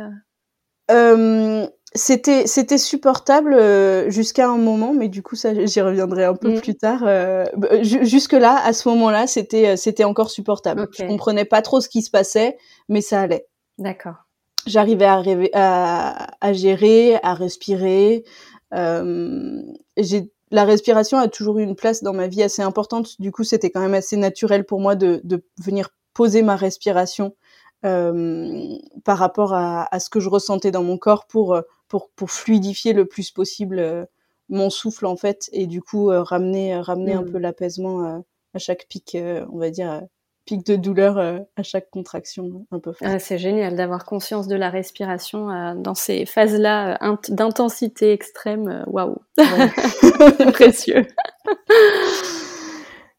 [0.91, 1.67] euh?
[1.95, 3.57] C'était c'était supportable
[4.11, 6.61] jusqu'à un moment, mais du coup ça j'y reviendrai un peu Mhm.
[6.61, 7.01] plus tard.
[7.03, 10.83] Bah, ju- jusque là, à ce moment-là, c'était c'était encore supportable.
[10.83, 10.95] Ok.
[10.99, 13.47] Je comprenais pas trop ce qui se passait, mais ça allait.
[13.79, 14.17] D'accord.
[14.67, 15.23] j'arrivais à,
[15.55, 18.25] à, à gérer, à respirer.
[18.73, 23.21] J'ai la respiration a toujours eu une place dans ma vie assez importante.
[23.21, 27.35] Du coup, c'était quand même assez naturel pour moi de, de venir poser ma respiration
[27.85, 32.11] euh, par rapport à, à ce que je ressentais dans mon corps pour euh, pour
[32.17, 34.05] pour fluidifier le plus possible euh,
[34.49, 37.31] mon souffle en fait et du coup euh, ramener ramener un Mm.
[37.31, 38.23] peu l'apaisement
[38.55, 39.17] à chaque pic,
[39.53, 40.03] on va dire
[40.49, 43.03] pic de douleur euh, à chaque contraction un peu forte.
[43.13, 48.13] Ah, c'est génial d'avoir conscience de la respiration euh, dans ces phases-là euh, int- d'intensité
[48.13, 48.83] extrême.
[48.87, 49.45] Waouh, c'est
[50.53, 51.07] précieux.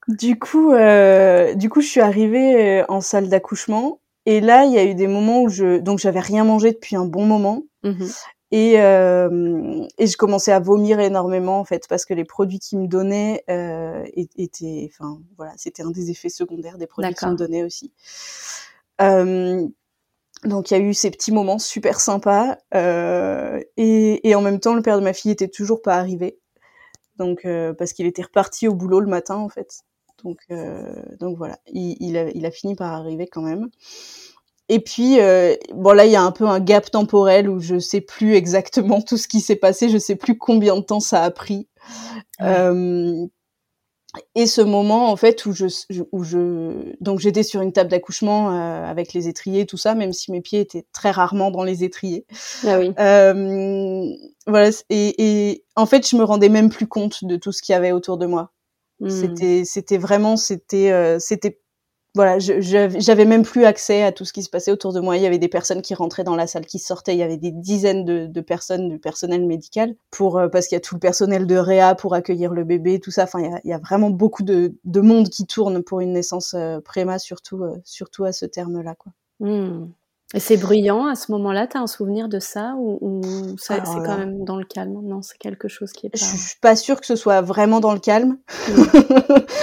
[0.07, 4.79] Du coup, euh, du coup, je suis arrivée en salle d'accouchement et là, il y
[4.79, 8.09] a eu des moments où je donc j'avais rien mangé depuis un bon moment Mhm.
[8.51, 12.79] Et euh, et je commençais à vomir énormément en fait parce que les produits qu'ils
[12.79, 17.35] me donnaient euh, étaient, enfin voilà, c'était un des effets secondaires des produits qu'ils me
[17.35, 17.93] donnaient aussi.
[19.01, 19.67] Euh,
[20.45, 24.59] donc il y a eu ces petits moments super sympas euh, et, et, en même
[24.59, 26.39] temps le père de ma fille était toujours pas arrivé.
[27.17, 29.81] Donc euh, parce qu'il était reparti au boulot le matin en fait.
[30.23, 33.69] Donc euh, donc voilà il, il, a, il, a, fini par arriver quand même
[34.69, 37.79] et puis euh, bon là il y a un peu un gap temporel où je
[37.79, 41.23] sais plus exactement tout ce qui s'est passé je sais plus combien de temps ça
[41.23, 41.67] a pris.
[42.39, 43.29] Ouais.
[44.33, 45.65] Et ce moment en fait où je,
[46.11, 50.13] où je donc j'étais sur une table d'accouchement euh, avec les étriers tout ça même
[50.13, 52.25] si mes pieds étaient très rarement dans les étriers.
[52.65, 52.91] Ah oui.
[52.99, 54.07] Euh,
[54.47, 57.73] voilà et, et, en fait je me rendais même plus compte de tout ce qu'il
[57.73, 58.51] y avait autour de moi.
[58.99, 59.09] Mmh.
[59.09, 61.59] c'était c'était vraiment c'était euh, c'était
[62.15, 65.15] voilà, j'avais même plus accès à tout ce qui se passait autour de moi.
[65.15, 67.13] Il y avait des personnes qui rentraient dans la salle, qui sortaient.
[67.13, 70.75] Il y avait des dizaines de, de personnes, du personnel médical, pour euh, parce qu'il
[70.75, 73.25] y a tout le personnel de réa pour accueillir le bébé, tout ça.
[73.25, 75.99] Enfin, il y a, il y a vraiment beaucoup de, de, monde qui tourne pour
[75.99, 79.11] une naissance euh, préma, surtout, euh, surtout à ce terme-là, quoi.
[79.39, 79.91] Mmh.
[80.35, 83.83] Et c'est bruyant à ce moment-là, tu as un souvenir de ça ou, ou ça,
[83.83, 85.01] c'est quand même dans le calme?
[85.01, 86.19] Non, c'est quelque chose qui est pas...
[86.19, 88.37] Je suis pas sûre que ce soit vraiment dans le calme.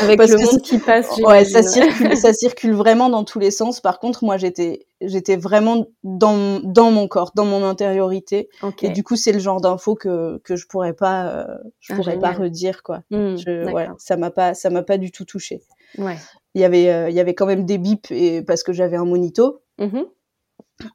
[0.03, 1.19] Avec le monde qui passe.
[1.19, 3.81] Ouais, ça circule, ça circule vraiment dans tous les sens.
[3.81, 8.49] Par contre, moi, j'étais, j'étais vraiment dans, dans mon corps, dans mon intériorité.
[8.61, 8.87] Okay.
[8.87, 11.97] Et du coup, c'est le genre d'info que, que je pourrais pas, euh, je ah,
[11.97, 12.33] pourrais génial.
[12.33, 13.03] pas redire, quoi.
[13.11, 15.63] Mmh, je, ouais, ça m'a pas, ça m'a pas du tout touché.
[15.97, 16.17] Ouais.
[16.57, 18.97] Il y avait, euh, il y avait quand même des bips et parce que j'avais
[18.97, 19.63] un monito.
[19.79, 20.01] Mmh.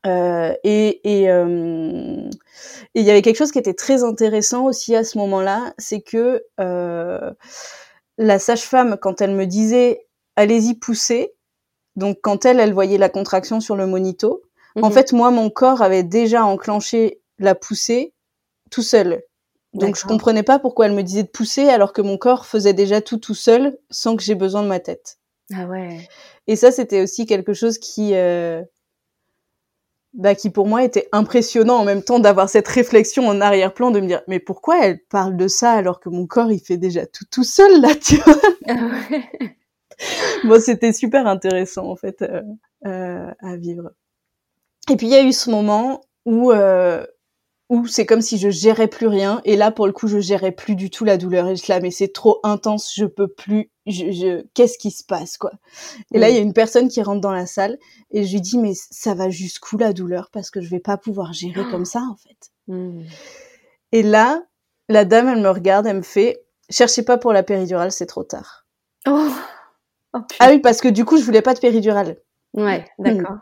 [0.05, 2.29] Euh, et et euh,
[2.93, 6.43] il y avait quelque chose qui était très intéressant aussi à ce moment-là, c'est que
[6.59, 7.31] euh,
[8.17, 11.33] la sage-femme, quand elle me disait allez-y poussez,
[11.95, 14.43] donc quand elle elle voyait la contraction sur le monito,
[14.81, 18.13] en fait moi mon corps avait déjà enclenché la poussée
[18.69, 19.23] tout seul.
[19.73, 22.73] Donc je comprenais pas pourquoi elle me disait de pousser alors que mon corps faisait
[22.73, 25.17] déjà tout tout seul sans que j'ai besoin de ma tête.
[25.53, 26.07] Ah ouais.
[26.47, 28.61] Et ça c'était aussi quelque chose qui euh,
[30.13, 34.01] bah, qui pour moi était impressionnant en même temps d'avoir cette réflexion en arrière-plan de
[34.01, 37.05] me dire mais pourquoi elle parle de ça alors que mon corps il fait déjà
[37.05, 38.35] tout tout seul là tu vois?
[40.43, 42.41] Bon c'était super intéressant en fait euh,
[42.87, 43.91] euh, à vivre.
[44.91, 47.05] Et puis il y a eu ce moment où euh,
[47.69, 50.51] où c'est comme si je gérais plus rien et là pour le coup je gérais
[50.51, 53.71] plus du tout la douleur et je là mais c'est trop intense je peux plus
[53.87, 55.51] je, je qu'est-ce qui se passe quoi.
[56.13, 57.77] Et là il y a une personne qui rentre dans la salle
[58.11, 60.29] et je lui dis mais ça va jusqu'où la douleur?
[60.31, 62.51] Parce que je vais pas pouvoir gérer comme ça en fait.
[62.67, 63.01] Mmh.
[63.91, 64.43] et là
[64.87, 68.23] la dame elle me regarde elle me fait cherchez pas pour la péridurale c'est trop
[68.23, 68.65] tard.
[69.07, 69.29] Oh.
[70.13, 72.17] Oh, ah oui parce que du coup je voulais pas de péridurale.
[72.53, 73.31] Ouais d'accord.
[73.31, 73.41] Mmh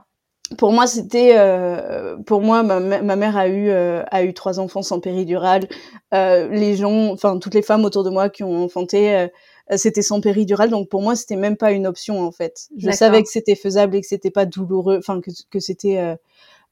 [0.58, 4.60] pour moi, c'était, euh, pour moi, ma, ma, mère a eu euh, a eu trois
[4.60, 5.68] enfants sans péridurale.
[6.14, 9.28] Euh, les gens, enfin toutes les femmes autour de moi qui ont enfanté,
[9.78, 10.70] c'était sans péridurale.
[10.70, 12.70] Donc pour moi, c'était même pas une option en fait.
[12.78, 15.98] Je savais que c'était faisable et que c'était pas douloureux, enfin que, que c'était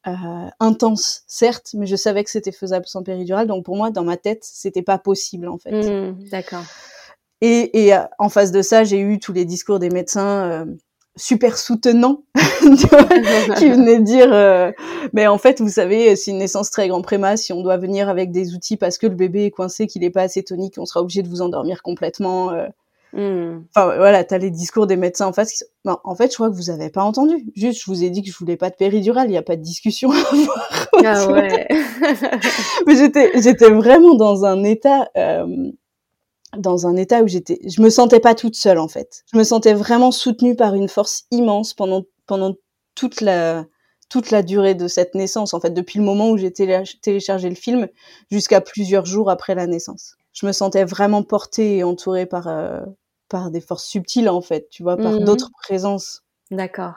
[0.08, 3.48] euh, intense, certes, mais je savais que c'était faisable sans péridurale.
[3.48, 5.72] Donc pour moi, dans ma tête, c'était pas possible en fait.
[5.72, 6.64] Mmh, D'accord.
[7.42, 10.66] Et, et en face de ça, j'ai eu tous les discours des médecins
[11.18, 12.24] super soutenant
[13.58, 14.72] qui venait dire euh,
[15.14, 18.08] mais en fait vous savez c'est une naissance très grand préma si on doit venir
[18.08, 20.86] avec des outils parce que le bébé est coincé qu'il est pas assez tonique on
[20.86, 22.52] sera obligé de vous endormir complètement
[23.16, 23.56] euh.
[23.56, 23.66] mm.
[23.70, 25.64] enfin voilà t'as les discours des médecins en face qui...
[25.86, 28.30] en fait je crois que vous avez pas entendu juste je vous ai dit que
[28.32, 31.68] je voulais pas de péridurale il y a pas de discussion à avoir ah ouais
[32.86, 35.72] mais j'étais j'étais vraiment dans un état euh
[36.58, 39.24] dans un état où j'étais, je me sentais pas toute seule en fait.
[39.32, 42.56] Je me sentais vraiment soutenue par une force immense pendant pendant
[42.96, 43.66] toute la
[44.10, 47.56] toute la durée de cette naissance en fait, depuis le moment où j'ai téléchargé le
[47.56, 47.88] film
[48.32, 50.16] jusqu'à plusieurs jours après la naissance.
[50.40, 52.82] Je me sentais vraiment portée et entourée par euh,
[53.28, 55.26] par des forces subtiles en fait, tu vois, par Mhm.
[55.26, 56.24] d'autres présences.
[56.52, 56.94] D'accord.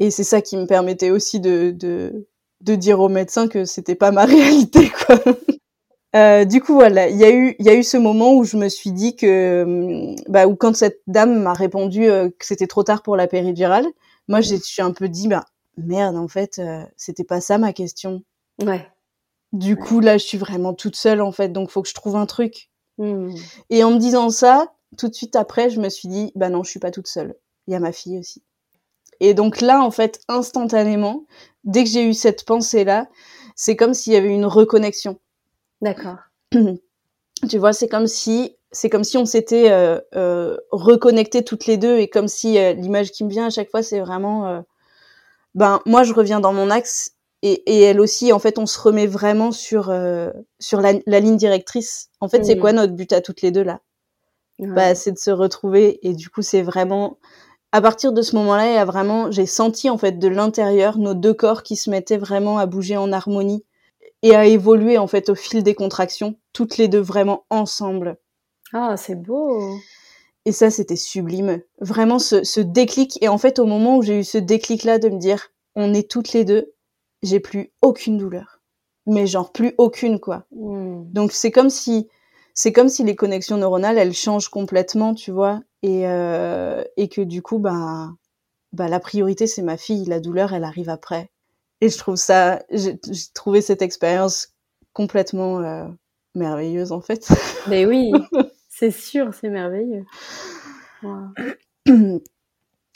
[0.00, 2.26] Et c'est ça qui me permettait aussi de de
[2.60, 5.20] de dire aux médecins que c'était pas ma réalité quoi.
[6.16, 8.44] Euh, du coup, voilà, il y a eu, il y a eu ce moment où
[8.44, 12.46] je me suis dit que, hum, bah, ou quand cette dame m'a répondu euh, que
[12.46, 13.86] c'était trop tard pour la péridurale,
[14.28, 15.44] moi, j'ai- je suis un peu dit, bah,
[15.76, 18.22] merde, en fait, euh, c'était pas ça ma question.
[18.62, 18.86] Ouais.
[19.54, 22.16] Du coup, là, je suis vraiment toute seule, en fait, donc faut que je trouve
[22.16, 22.70] un truc.
[22.98, 23.32] Mm.
[23.70, 26.64] Et en me disant ça, tout de suite après, je me suis dit, bah non,
[26.64, 27.36] je suis pas toute seule.
[27.68, 28.42] Il y a ma fille aussi.
[29.20, 31.24] Et donc là, en fait, instantanément,
[31.62, 33.08] dès que j'ai eu cette pensée-là,
[33.54, 35.20] c'est comme s'il y avait une reconnexion.
[35.80, 36.18] D'accord.
[37.48, 41.76] tu vois, c'est comme si c'est comme si on s'était euh, euh, reconnectés toutes les
[41.76, 44.60] deux et comme si euh, l'image qui me vient à chaque fois, c'est vraiment, euh,
[45.54, 47.13] ben moi je reviens dans mon axe
[47.46, 48.32] et, et elle aussi.
[48.32, 52.10] En fait, on se remet vraiment sur euh, sur la, la ligne directrice.
[52.20, 52.60] En fait, c'est Mhm.
[52.60, 53.80] quoi notre but à toutes les deux là?
[54.58, 54.68] Ouais.
[54.68, 57.18] Bah, c'est de se retrouver et du coup, c'est vraiment
[57.72, 60.96] à partir de ce moment-là, il y a vraiment, j'ai senti en fait de l'intérieur
[60.96, 63.64] nos deux corps qui se mettaient vraiment à bouger en harmonie
[64.22, 68.16] et à évoluer en fait au fil des contractions, toutes les deux vraiment ensemble.
[68.72, 69.76] Ah, c'est beau.
[70.46, 71.62] Et ça, c'était sublime.
[71.80, 73.18] Vraiment ce, ce déclic.
[73.22, 76.08] Et en fait, au moment où j'ai eu ce déclic-là de me dire, on est
[76.08, 76.72] toutes les deux,
[77.24, 78.60] j'ai plus aucune douleur.
[79.06, 80.44] Mais genre plus aucune, quoi.
[80.52, 81.04] Hmm.
[81.12, 82.08] Donc c'est comme si,
[82.54, 85.60] c'est comme si les connexions neuronales, elles changent complètement, tu vois.
[85.82, 88.10] Et, euh, et que du coup, bah,
[88.72, 90.04] bah, la priorité, c'est ma fille.
[90.06, 91.30] La douleur, elle arrive après.
[91.80, 94.54] Et je trouve ça, j'ai j'ai trouvé cette expérience
[94.94, 95.86] complètement euh,
[96.34, 97.28] merveilleuse, en fait.
[97.68, 98.12] Mais oui,
[98.70, 100.04] c'est sûr, c'est merveilleux.
[101.02, 101.28] Wow.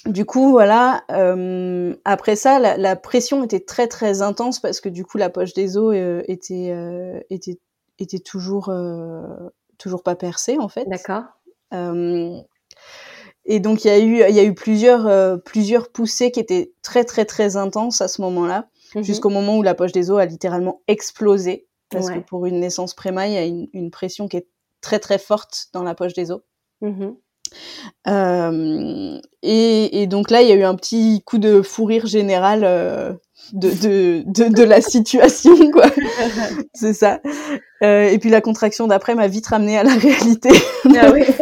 [0.09, 1.05] du coup, voilà.
[1.11, 5.31] euh, après ça, la, la pression était très très intense parce que du coup, la
[5.31, 7.59] poche des os euh, était euh, était
[7.99, 8.73] était toujours
[9.79, 10.87] toujours pas percée en fait.
[10.88, 11.25] D'accord.
[13.44, 16.73] Et donc il y a eu il y a eu plusieurs plusieurs poussées qui étaient
[16.83, 19.03] très très très intenses à ce moment-là, Mhm.
[19.05, 22.14] jusqu'au moment où la poche des os a littéralement explosé parce Ouais.
[22.21, 24.47] que pour une naissance préma, il y a une, une pression qui est
[24.81, 26.40] très très forte dans la poche des os.
[28.06, 32.06] Euh, et, et donc là, il y a eu un petit coup de fou rire
[32.06, 33.12] général euh,
[33.52, 35.87] de, de, de, de la situation, quoi.
[36.74, 37.20] C'est ça.
[37.82, 40.50] Euh, et puis la contraction d'après m'a vite ramené à la réalité.
[40.96, 41.24] Ah oui.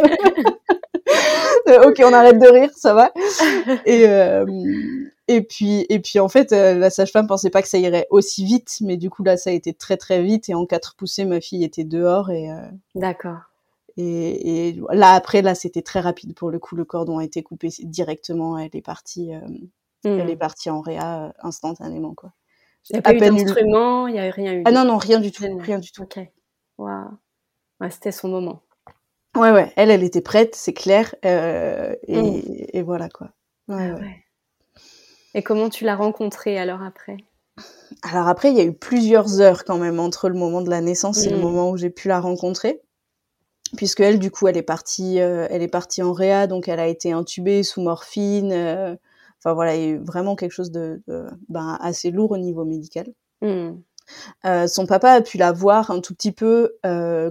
[1.85, 3.11] Ok, on arrête de rire, ça va.
[3.85, 4.05] Et
[5.27, 8.77] et puis et puis en fait, la sage-femme pensait pas que ça irait aussi vite,
[8.79, 10.47] mais du coup là, ça a été très très vite.
[10.47, 12.47] Et en quatre poussées, ma fille était dehors et
[12.95, 13.46] D'accord.
[13.97, 16.75] Et, et là après là, c'était très rapide pour le coup.
[16.75, 18.57] Le cordon a été coupé directement.
[18.57, 19.33] Elle est partie.
[19.33, 19.41] euh.
[20.03, 22.31] Elle est partie en réa euh, instantanément, quoi.
[22.89, 24.63] Il n'y a pas eu d'instrument, il n'y a rien eu.
[24.65, 26.03] Ah non, non, rien du tout, rien du tout.
[26.03, 26.19] Ok.
[26.77, 27.09] Waouh.
[27.81, 28.61] Ouais, c'était son moment.
[29.35, 32.41] Ouais, ouais, elle, elle était prête, c'est clair, euh, et, Mm.
[32.73, 33.31] et voilà, quoi.
[33.67, 34.23] Ouais, Ah ouais.
[35.33, 37.17] Et comment tu l'as rencontré alors après?
[38.03, 40.79] Alors après, il y a eu plusieurs heures quand même entre le moment de la
[40.81, 41.41] naissance et le Mm.
[41.41, 42.81] moment où j'ai pu la rencontrer.
[43.75, 46.79] Puisque elle, du coup, elle est partie, euh, elle est partie en réa, donc elle
[46.79, 48.51] a été intubée sous morphine.
[48.53, 48.95] euh,
[49.39, 52.37] Enfin voilà, il y a eu vraiment quelque chose de, de- ben, assez lourd au
[52.37, 53.07] niveau médical.
[53.41, 53.73] Hmm.
[54.45, 56.75] Euh, son papa a pu la voir un tout petit peu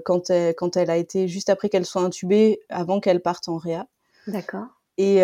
[0.05, 3.57] quand, elle, quand elle a été juste après qu'elle soit intubée, avant qu'elle parte en
[3.57, 3.87] réa.
[4.27, 4.67] D'accord.
[4.99, 5.23] Et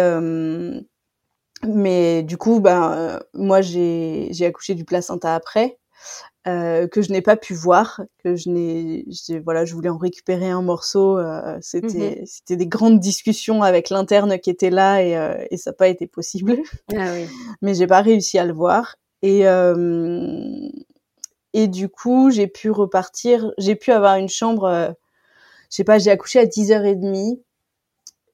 [1.64, 5.78] mais du coup, ben moi j'ai accouché du placenta après,
[6.48, 9.04] euh, que je n'ai pas pu voir, que je n'ai
[9.44, 11.18] voilà, je voulais en récupérer un morceau.
[11.18, 15.70] euh, c'était c'était des grandes discussions avec l'interne qui était là et, euh, et ça
[15.70, 16.56] n'a pas été possible
[16.96, 17.26] Ah oui.
[17.62, 18.96] mais j'ai pas réussi à le voir.
[19.22, 19.44] Et,
[21.52, 24.94] et du coup, j'ai pu repartir, j'ai pu avoir une chambre,
[25.70, 27.38] je sais pas, j'ai accouché à 10h30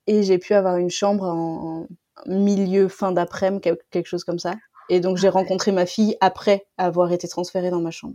[0.06, 1.86] et j'ai pu avoir une chambre en
[2.26, 4.54] milieu, fin d'après-midi, quel- quelque chose comme ça.
[4.88, 8.14] Et donc, j'ai rencontré ma fille après avoir été transférée dans ma chambre.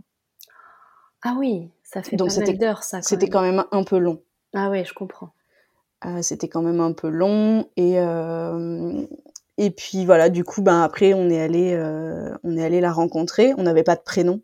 [1.22, 2.98] Ah oui, ça fait Donc pas c'était- mal d'heures ça.
[2.98, 3.32] Quand C'était même.
[3.34, 4.22] quand même un peu long.
[4.54, 5.30] Ah oui, je comprends.
[6.06, 9.06] Euh, c'était quand même un peu long et euh,
[9.58, 12.92] et puis voilà du coup ben après on est allé euh, on est allé la
[12.92, 14.42] rencontrer on n'avait pas de prénom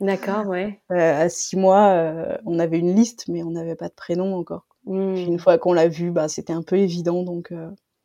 [0.00, 0.80] D'accord, ouais.
[0.88, 2.12] À six mois,
[2.46, 4.64] on avait une liste, mais on n'avait pas de prénom encore.
[4.86, 5.14] Hmm.
[5.14, 7.52] Puis une fois qu'on l'a vu, bah, c'était un peu évident, donc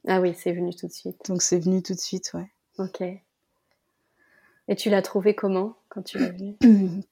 [0.08, 1.18] Ah oui, c'est venu tout de suite.
[1.28, 2.52] donc c'est venu tout de suite, ouais.
[2.80, 3.04] Ok.
[4.68, 6.56] Et tu l'as trouvé comment quand tu l'as vu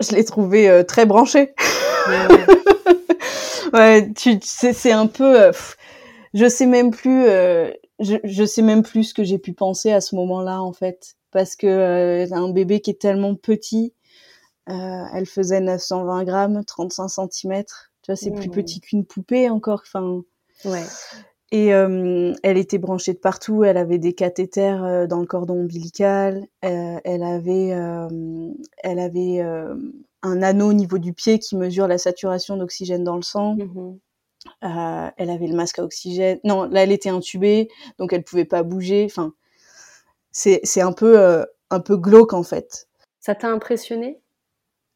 [0.00, 1.54] Je l'ai trouvé euh, très branché.
[2.06, 2.46] Ah ouais.
[3.74, 5.76] Ouais, tu, c'est, c'est un peu, euh, pff,
[6.32, 9.92] je sais même plus, euh, je, je sais même plus ce que j'ai pu penser
[9.92, 13.92] à ce moment-là en fait, parce que un bébé qui est tellement petit,
[14.66, 18.52] elle faisait 920 grammes, 35 centimètres, tu vois, c'est plus Mmh.
[18.52, 20.22] petit qu'une poupée encore, enfin.
[20.64, 20.84] Ouais.
[21.50, 23.64] Et euh, elle était branchée de partout.
[23.64, 26.46] Elle avait des cathéters euh, dans le cordon ombilical.
[26.64, 27.68] Euh, elle avait,
[28.78, 29.40] elle avait
[30.22, 33.56] un anneau au niveau du pied qui mesure la saturation d'oxygène dans le sang.
[34.62, 36.38] Euh, elle avait le masque à oxygène.
[36.44, 39.04] Non, là, elle était intubée, donc elle pouvait pas bouger.
[39.04, 39.32] Enfin,
[40.30, 42.88] c'est un peu un peu glauque en fait.
[43.20, 44.20] Ça t'a impressionné?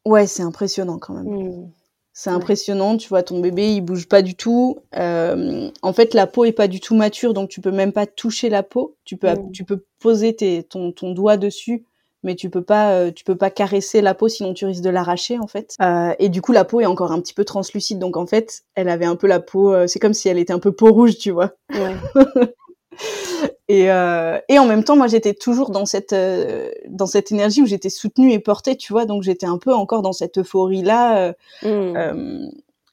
[0.05, 1.27] Ouais, c'est impressionnant quand même.
[1.27, 1.71] Hmm.
[2.15, 4.77] C'est impressionnant, tu vois, ton bébé, il bouge pas du tout.
[4.95, 8.05] Euh, en fait, la peau est pas du tout mature, donc tu peux même pas
[8.05, 8.95] toucher la peau.
[9.03, 11.85] Tu peux, tu peux poser tes, ton, ton doigt dessus,
[12.21, 14.91] mais tu peux pas, euh, tu peux pas caresser la peau, sinon tu risques de
[14.91, 15.75] l'arracher, en fait.
[15.81, 18.61] Euh, et du coup, la peau est encore un petit peu translucide, donc en fait,
[18.75, 20.91] elle avait un peu la peau, euh, c'est comme si elle était un peu peau
[20.93, 21.53] rouge, tu vois.
[21.73, 21.95] Ouais.
[23.73, 27.63] Et, euh, et en même temps, moi, j'étais toujours dans cette euh, dans cette énergie
[27.63, 29.05] où j'étais soutenue et portée, tu vois.
[29.05, 31.29] Donc j'étais un peu encore dans cette euphorie là.
[31.63, 31.95] Hmm.
[31.95, 32.45] Euh,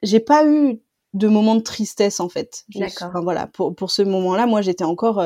[0.03, 0.81] j'ai pas eu
[1.13, 2.65] de moments de tristesse en fait.
[2.75, 3.09] D'accord.
[3.09, 5.23] Enfin, voilà, pour, pour ce moment-là, moi j'étais encore,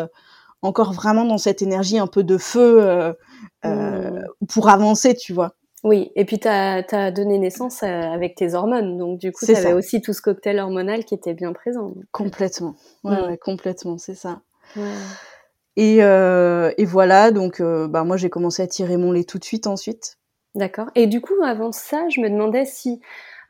[0.63, 3.13] encore vraiment dans cette énergie un peu de feu euh,
[3.65, 4.47] euh, Mm.
[4.49, 5.55] pour avancer, tu vois.
[5.85, 9.69] Oui, et puis tu as, donné naissance avec tes hormones, donc du coup, tu avais
[9.71, 9.75] ça.
[9.77, 11.93] aussi tout ce cocktail hormonal qui était bien présent.
[12.11, 12.75] Complètement.
[13.05, 13.27] Ouais, Mm.
[13.27, 14.41] ouais, complètement, c'est ça.
[14.77, 14.83] Ouais.
[15.77, 19.39] Et, euh, et voilà, donc euh, bah, moi j'ai commencé à tirer mon lait tout
[19.39, 20.19] de suite ensuite.
[20.55, 20.87] D'accord.
[20.95, 23.01] Et du coup, avant ça, je me demandais si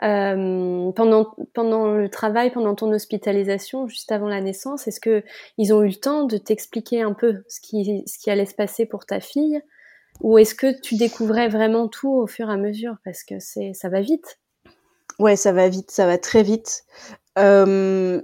[0.02, 5.22] euh, pendant pendant le travail, pendant ton hospitalisation, juste avant la naissance, est-ce que
[5.58, 8.54] ils ont eu le temps de t'expliquer un peu ce qui ce qui allait se
[8.54, 9.60] passer pour ta fille,
[10.20, 12.96] ou est-ce que tu découvrais vraiment tout au fur et à mesure?
[13.04, 14.38] Parce que c'est ça va vite.
[15.18, 16.84] Ouais, ça va vite, ça va très vite.
[17.38, 18.22] Euh,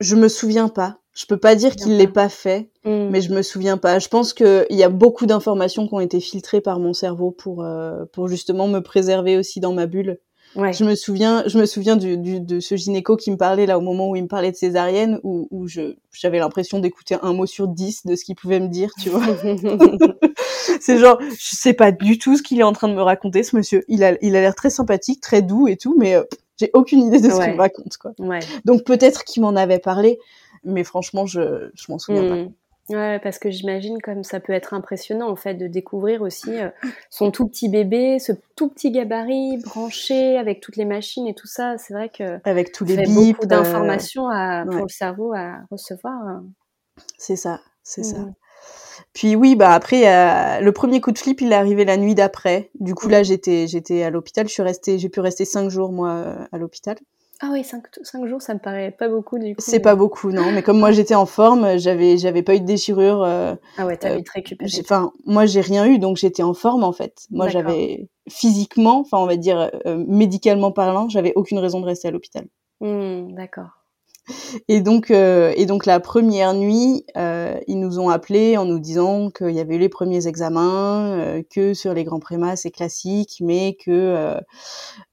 [0.00, 1.00] je me souviens pas.
[1.18, 2.28] Je peux pas dire qu'il l'ait pas.
[2.28, 3.08] fait, Mm.
[3.10, 3.98] mais je me souviens pas.
[3.98, 7.64] Je pense qu'il y a beaucoup d'informations qui ont été filtrées par mon cerveau pour
[7.64, 10.18] euh, pour justement me préserver aussi dans ma bulle.
[10.56, 10.72] Ouais.
[10.72, 13.76] Je me souviens, je me souviens du, du- de ce gynéco qui me parlait là
[13.76, 17.32] au moment où il me parlait de césarienne, où, où je j'avais l'impression d'écouter un
[17.34, 19.22] mot sur dix de ce qu'il pouvait me dire, tu vois.
[20.80, 23.42] C'est genre, je sais pas du tout ce qu'il est en train de me raconter,
[23.42, 23.84] ce monsieur.
[23.88, 26.22] Il a, il a l'air très sympathique, très doux et tout, mais euh,
[26.58, 27.44] j'ai aucune idée de ce Ouais.
[27.46, 28.12] qu'il me raconte, quoi.
[28.18, 28.40] ouais.
[28.64, 30.18] Donc peut-être qu'il m'en avait parlé,
[30.64, 32.36] mais franchement, je, je m'en souviens pas.
[32.36, 32.52] Mm.
[32.90, 36.70] Ouais, parce que j'imagine comme ça peut être impressionnant en fait de découvrir aussi euh,
[37.10, 41.46] son tout petit bébé, ce tout petit gabarit branché avec toutes les machines et tout
[41.46, 41.76] ça.
[41.76, 44.70] C'est vrai que Avec tous les fait bips, beaucoup euh, d'informations à- ouais.
[44.70, 46.28] pour le cerveau à recevoir.
[46.28, 47.02] euh.
[47.18, 48.18] c'est ça, c'est ça.
[48.20, 48.34] Mm.
[49.12, 52.14] Puis oui, bah après, euh, le premier coup de flip, il est arrivé la nuit
[52.14, 52.70] d'après.
[52.80, 53.10] Du coup, Mm.
[53.10, 54.48] là, j'étais, j'étais à l'hôpital.
[54.48, 56.96] Je suis restée, j'ai pu rester cinq jours moi euh, à l'hôpital.
[57.40, 59.62] Ah oui, cinq, cinq jours, ça me paraît pas beaucoup du coup.
[59.62, 60.50] C'est pas beaucoup, non.
[60.52, 63.22] Mais comme moi, j'étais en forme, j'avais, j'avais pas eu de déchirure.
[63.22, 64.68] euh, Ah ouais, t'as euh, vite récupéré.
[64.68, 67.26] j'ai- Enfin, moi, j'ai rien eu, donc j'étais en forme en fait.
[67.30, 72.08] Moi, j'avais physiquement, enfin, on va dire euh, médicalement parlant, j'avais aucune raison de rester
[72.08, 72.46] à l'hôpital.
[72.80, 73.77] Mm, D'accord.
[74.68, 78.78] Et donc, euh, et donc la première nuit, euh, ils nous ont appelés en nous
[78.78, 82.70] disant qu'il y avait eu les premiers examens, euh, que sur les grands prémas c'est
[82.70, 84.36] classique, mais que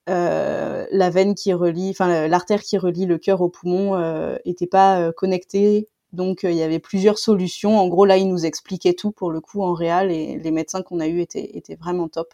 [0.08, 5.12] la veine qui relie, enfin l'artère qui relie le cœur au poumon euh, était pas
[5.14, 5.88] connectée.
[6.14, 7.78] Donc il y avait plusieurs solutions.
[7.78, 10.82] En gros là, ils nous expliquaient tout pour le coup en réel et les médecins
[10.82, 12.34] qu'on a eu étaient, étaient vraiment top.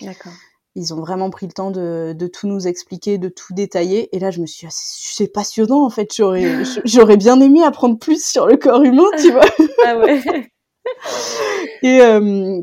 [0.00, 0.32] D'accord.
[0.74, 4.14] Ils ont vraiment pris le temps de, de tout nous expliquer, de tout détailler.
[4.16, 6.14] Et là, je me suis dit, ah, c'est passionnant, en fait.
[6.14, 9.44] J'aurais, j'aurais bien aimé apprendre plus sur le corps humain, tu vois.
[9.84, 10.22] Ah ouais.
[11.82, 12.60] Et, euh,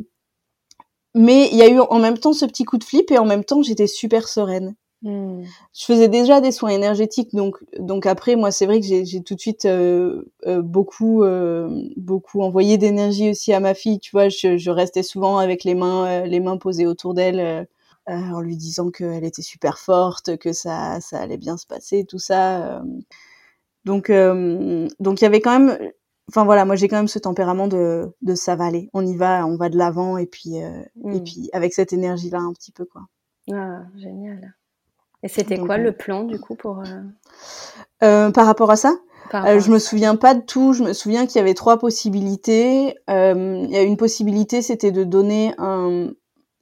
[1.15, 3.25] mais il y a eu en même temps ce petit coup de flip et en
[3.25, 4.75] même temps, j'étais super sereine.
[5.01, 5.43] Mm.
[5.73, 9.21] Je faisais déjà des soins énergétiques, donc donc après moi c'est vrai que j'ai j'ai
[9.23, 14.11] tout de suite euh, euh, beaucoup euh, beaucoup envoyé d'énergie aussi à ma fille, tu
[14.11, 17.63] vois, je, je restais souvent avec les mains euh, les mains posées autour d'elle euh,
[18.15, 22.19] en lui disant qu'elle était super forte, que ça ça allait bien se passer, tout
[22.19, 22.77] ça.
[22.79, 22.83] euh.
[23.85, 25.77] Donc euh, donc il y avait quand même
[26.29, 29.15] enfin voilà, moi j'ai quand même ce tempérament de de ça va aller, on y
[29.15, 31.23] va, on va de l'avant et puis euh, et Mm.
[31.23, 33.03] puis avec cette énergie là un petit peu quoi.
[33.51, 34.55] Ah, génial.
[35.23, 37.01] Et c'était quoi euh, le plan du coup pour euh,
[38.03, 38.93] Euh, par rapport à ça,
[39.29, 40.73] par Euh, rapport je à me ça souviens pas de tout.
[40.73, 42.95] Je me souviens qu'il y avait trois possibilités.
[43.09, 46.11] Euh, Il y a une possibilité, c'était de donner un.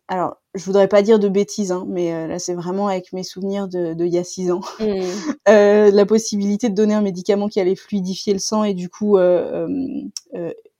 [0.07, 3.23] Alors, je voudrais pas dire de bêtises, hein, mais euh, là, c'est vraiment avec mes
[3.23, 4.61] souvenirs de, de il y a six ans.
[4.79, 4.85] Mm.
[5.47, 9.17] Euh, la possibilité de donner un médicament qui allait fluidifier le sang et du coup
[9.17, 9.67] euh,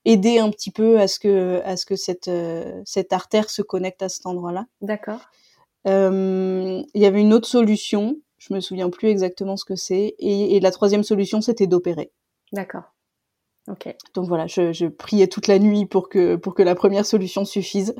[0.03, 2.29] aider un petit peu à ce que à ce que cette
[2.83, 4.65] cette artère se connecte à cet endroit-là.
[4.81, 5.21] D'accord.
[5.85, 8.17] Il y avait une autre solution.
[8.39, 10.15] Je me souviens plus exactement ce que c'est.
[10.19, 12.11] Et, et la troisième solution, c'était d'opérer.
[12.51, 12.93] D'accord.
[13.69, 13.95] Ok.
[14.13, 17.45] Donc voilà, je, je priais toute la nuit pour que, pour que la première solution
[17.45, 17.95] suffise.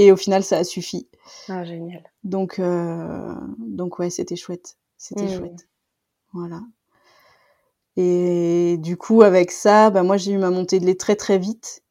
[0.00, 1.08] Et au final, ça a suffi.
[1.48, 2.04] Ah, génial.
[2.22, 4.78] Donc, euh, donc ouais, c'était chouette.
[4.96, 5.36] C'était Mm.
[5.36, 5.68] chouette.
[6.32, 6.60] Voilà.
[7.96, 11.36] Et du coup, avec ça, bah, moi, j'ai eu ma montée de lait très très
[11.38, 11.82] vite.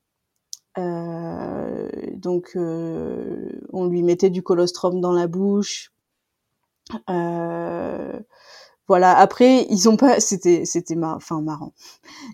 [0.78, 5.92] Euh, donc, euh, on lui mettait du colostrum dans la bouche.
[8.88, 9.18] Voilà.
[9.18, 11.18] Après, ils ont pas, c'était, c'était mar...
[11.18, 11.74] enfin marrant.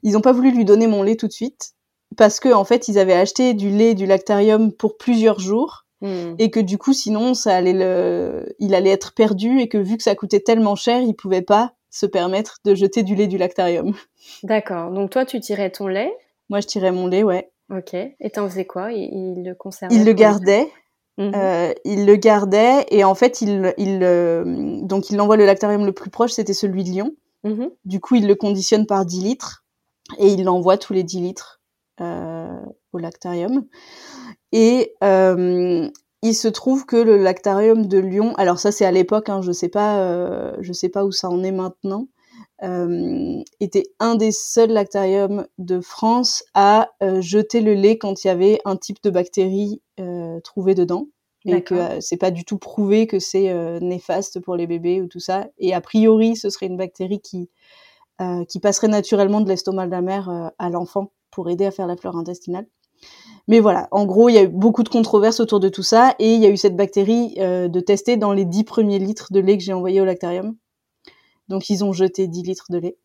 [0.04, 1.74] Ils ont pas voulu lui donner mon lait tout de suite
[2.18, 6.36] parce que en fait, ils avaient acheté du lait du lactarium pour plusieurs jours Mm.
[6.38, 9.96] et que du coup, sinon, ça allait le, il allait être perdu et que vu
[9.96, 13.38] que ça coûtait tellement cher, ils pouvaient pas se permettre de jeter du lait du
[13.38, 13.94] lactarium.
[14.44, 14.92] D'accord.
[14.92, 16.12] Donc toi, tu tirais ton lait?
[16.50, 17.50] Moi, je tirais mon lait, ouais.
[17.74, 17.94] Ok.
[17.94, 18.92] Et t'en faisais quoi?
[18.92, 20.68] Il, il le conservait Il le gardait.
[21.18, 21.32] Mhm.
[21.36, 24.44] Euh, il le gardait et en fait il il euh,
[24.82, 27.70] donc il envoie le lactarium le plus proche c'était celui de Lyon Mhm.
[27.86, 29.64] du coup il le conditionne par 10 litres
[30.18, 31.62] et il l'envoie tous les 10 litres
[32.00, 33.66] au lactarium.
[34.52, 35.90] Et euh,
[36.22, 39.52] il se trouve que le lactarium de Lyon, alors ça c'est à l'époque, hein, je
[39.52, 42.08] sais pas, euh, je sais pas où ça en est maintenant,
[42.64, 48.28] euh, était un des seuls lactariums de France à euh, jeter le lait quand il
[48.28, 51.08] y avait un type de bactérie euh, trouvé dedans.
[51.46, 55.02] Et que euh, c'est pas du tout prouvé que c'est euh, néfaste pour les bébés
[55.02, 55.48] ou tout ça.
[55.58, 57.50] Et a priori, ce serait une bactérie qui
[58.22, 61.72] euh, qui passerait naturellement de l'estomac de la mère euh, à l'enfant pour aider à
[61.72, 62.66] faire la flore intestinale.
[63.48, 66.16] Mais voilà, en gros, il y a eu beaucoup de controverses autour de tout ça
[66.20, 69.34] et il y a eu cette bactérie euh, de tester dans les 10 premiers litres
[69.34, 70.56] de lait que j'ai envoyé au lactarium.
[71.50, 72.98] Donc ils ont jeté 10 litres de lait.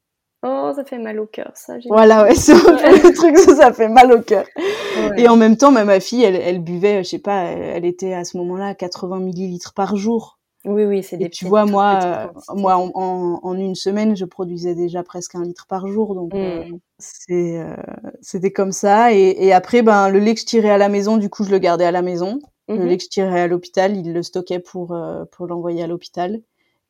[0.44, 1.80] Oh, ça fait mal au cœur, ça.
[1.80, 4.44] j'ai- Voilà, ouais, c'est le truc, ça, ça fait mal au cœur.
[4.56, 5.22] Ouais.
[5.22, 7.84] Et en même temps, bah, ma fille, elle, elle buvait, je sais pas, elle, elle
[7.84, 10.37] était à ce moment-là à 80 millilitres par jour.
[10.68, 14.14] Oui, oui, c'est des Et tu vois, moi, euh, moi, en, en, en une semaine,
[14.16, 16.76] je produisais déjà presque un litre par jour, donc euh, Mm.
[16.98, 17.74] c'est, euh,
[18.20, 19.12] c'était comme ça.
[19.14, 21.50] Et, et après, ben, le lait que je tirais à la maison, du coup, je
[21.50, 22.38] le gardais à la maison.
[22.68, 22.86] Le Mhm.
[22.86, 24.94] lait que je tirais à l'hôpital, il le stockait pour
[25.32, 26.42] pour l'envoyer à l'hôpital.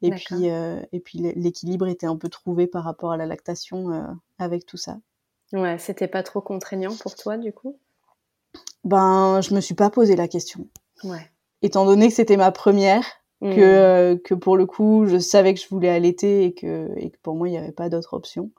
[0.03, 3.27] Et puis euh, et puis l'é- l'équilibre était un peu trouvé par rapport à la
[3.27, 4.03] lactation euh,
[4.39, 4.99] avec tout ça.
[5.53, 7.77] Ouais, c'était pas trop contraignant pour toi, du coup?
[8.85, 10.67] Ben, je me suis pas posé la question,
[11.05, 11.31] Ouais.
[11.63, 13.05] étant donné que c'était ma première,
[13.41, 13.55] Mm.
[13.55, 17.11] que euh, que pour le coup, je savais que je voulais allaiter et que et
[17.11, 18.51] que pour moi il y avait pas d'autre option.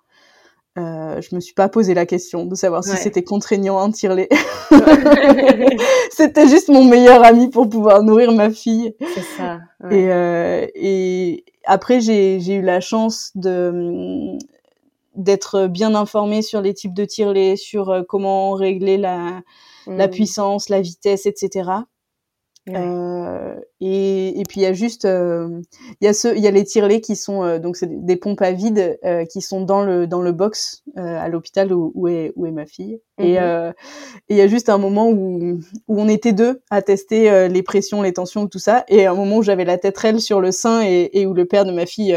[0.78, 4.30] Euh, je me suis pas posé la question de savoir si c'était contraignant un tire-lait.
[6.12, 8.96] c'était juste mon meilleur ami pour pouvoir nourrir ma fille.
[9.14, 9.60] c'est ça.
[9.84, 10.00] ouais.
[10.00, 14.38] Et, euh, et après, j'ai j'ai eu la chance de
[15.16, 19.42] d'être bien informée sur les types de tire-lait, sur euh, comment régler la,
[19.88, 20.12] la Mm.
[20.12, 21.70] puissance, la vitesse, etc.
[22.74, 22.80] Ouais.
[22.80, 25.62] Euh, et, et puis il y a juste, euh,
[26.02, 28.16] il y a ce, il y a les tire-lait qui sont euh, donc c'est des
[28.16, 29.00] pompes à vide
[29.32, 32.66] qui sont dans le dans le box à l'hôpital où, où est où est ma
[32.68, 33.02] fille.
[33.18, 33.74] Et Mhm.
[34.30, 37.64] et il y a juste un moment où où on était deux à tester les
[37.64, 40.82] pressions, les tensions, tout ça, et un moment où j'avais la tétrelle sur le sein
[40.84, 42.16] et, et où le père de ma fille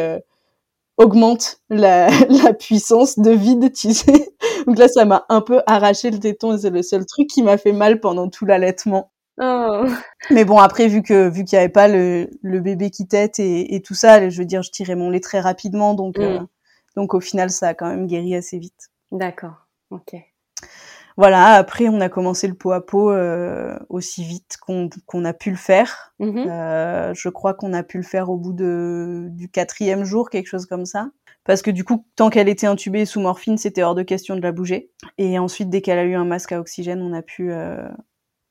[0.99, 4.35] augmente la, la puissance de vide, tu sais.
[4.67, 7.43] Donc là, ça m'a un peu arraché le téton et c'est le seul truc qui
[7.45, 9.12] m'a fait mal pendant tout l'allaitement.
[9.45, 9.85] Oh.
[10.31, 13.41] Mais bon, après, vu que vu qu'il y avait pas le, le bébé qui tète
[13.41, 16.23] et, et tout ça, je veux dire, je tirais mon lait très rapidement, donc Mm.
[16.23, 16.39] euh,
[16.97, 18.91] donc au final, ça a quand même guéri assez vite.
[19.11, 19.67] D'accord.
[19.91, 20.15] Ok.
[21.17, 21.55] Voilà.
[21.55, 25.57] Après, on a commencé le pot à pot euh, aussi vite qu'on a pu le
[25.57, 26.15] faire.
[26.21, 26.45] Mhm.
[26.49, 30.47] Euh, je crois qu'on a pu le faire au bout de du quatrième jour, quelque
[30.47, 31.09] chose comme ça.
[31.45, 34.41] Parce que du coup, tant qu'elle était intubée sous morphine, c'était hors de question de
[34.41, 34.91] la bouger.
[35.19, 37.53] Et ensuite, dès qu'elle a eu un masque à oxygène, on a pu.
[37.53, 37.89] euh,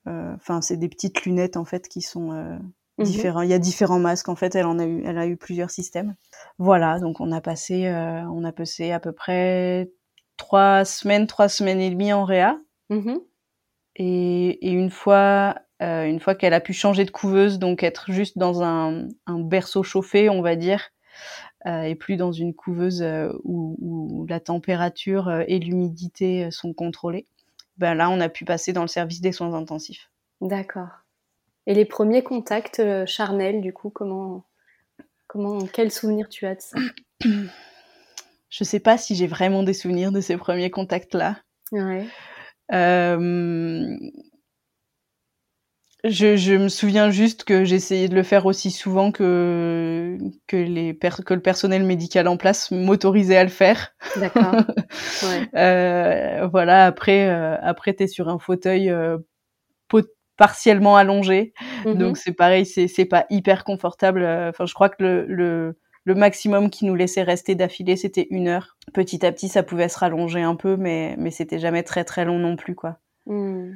[0.05, 2.57] Enfin, c'est des petites lunettes en fait qui sont euh,
[2.97, 3.05] Mhm.
[3.05, 3.41] différents.
[3.41, 4.55] Il y a différents masques en fait.
[4.55, 6.15] Elle en a eu, elle a eu plusieurs systèmes.
[6.57, 6.99] Voilà.
[6.99, 9.89] Donc on a passé, euh, on a passé à peu près
[10.37, 12.59] trois semaines, trois semaines et demie en réa.
[12.89, 13.19] Mhm.
[13.97, 18.11] Et, et une fois, euh, une fois qu'elle a pu changer de couveuse, donc être
[18.11, 20.89] juste dans un, un berceau chauffé, on va dire,
[21.65, 26.51] euh, et plus dans une couveuse euh, où, où la température euh, et l'humidité euh,
[26.51, 27.27] sont contrôlées,
[27.81, 30.11] ben là, on a pu passer dans le service des soins intensifs.
[30.39, 30.89] D'accord.
[31.65, 34.45] Et les premiers contacts euh, charnels, du coup, comment,
[35.27, 36.77] comment, quel souvenir tu as de ça?
[38.49, 41.37] Je sais pas si j'ai vraiment des souvenirs de ces premiers contacts-là.
[41.71, 42.05] Ouais.
[42.71, 43.97] Euh,
[46.03, 50.97] je, je me souviens juste que j'essayais de le faire aussi souvent que que les
[50.97, 53.93] que le personnel médical en place m'autorisait à le faire.
[54.15, 54.55] D'accord.
[55.23, 55.47] Ouais.
[55.55, 56.85] Euh, voilà.
[56.85, 59.17] Après, euh, après t'es sur un fauteuil euh,
[60.37, 61.53] partiellement allongé,
[61.85, 61.95] Mhm.
[61.97, 64.23] donc c'est pareil, c'est c'est pas hyper confortable.
[64.25, 68.47] Enfin, je crois que le le le maximum qui nous laissait rester d'affilée, c'était une
[68.47, 68.75] heure.
[68.93, 72.25] Petit à petit, ça pouvait se rallonger un peu, mais mais c'était jamais très très
[72.25, 72.97] long non plus, quoi.
[73.27, 73.73] Mm.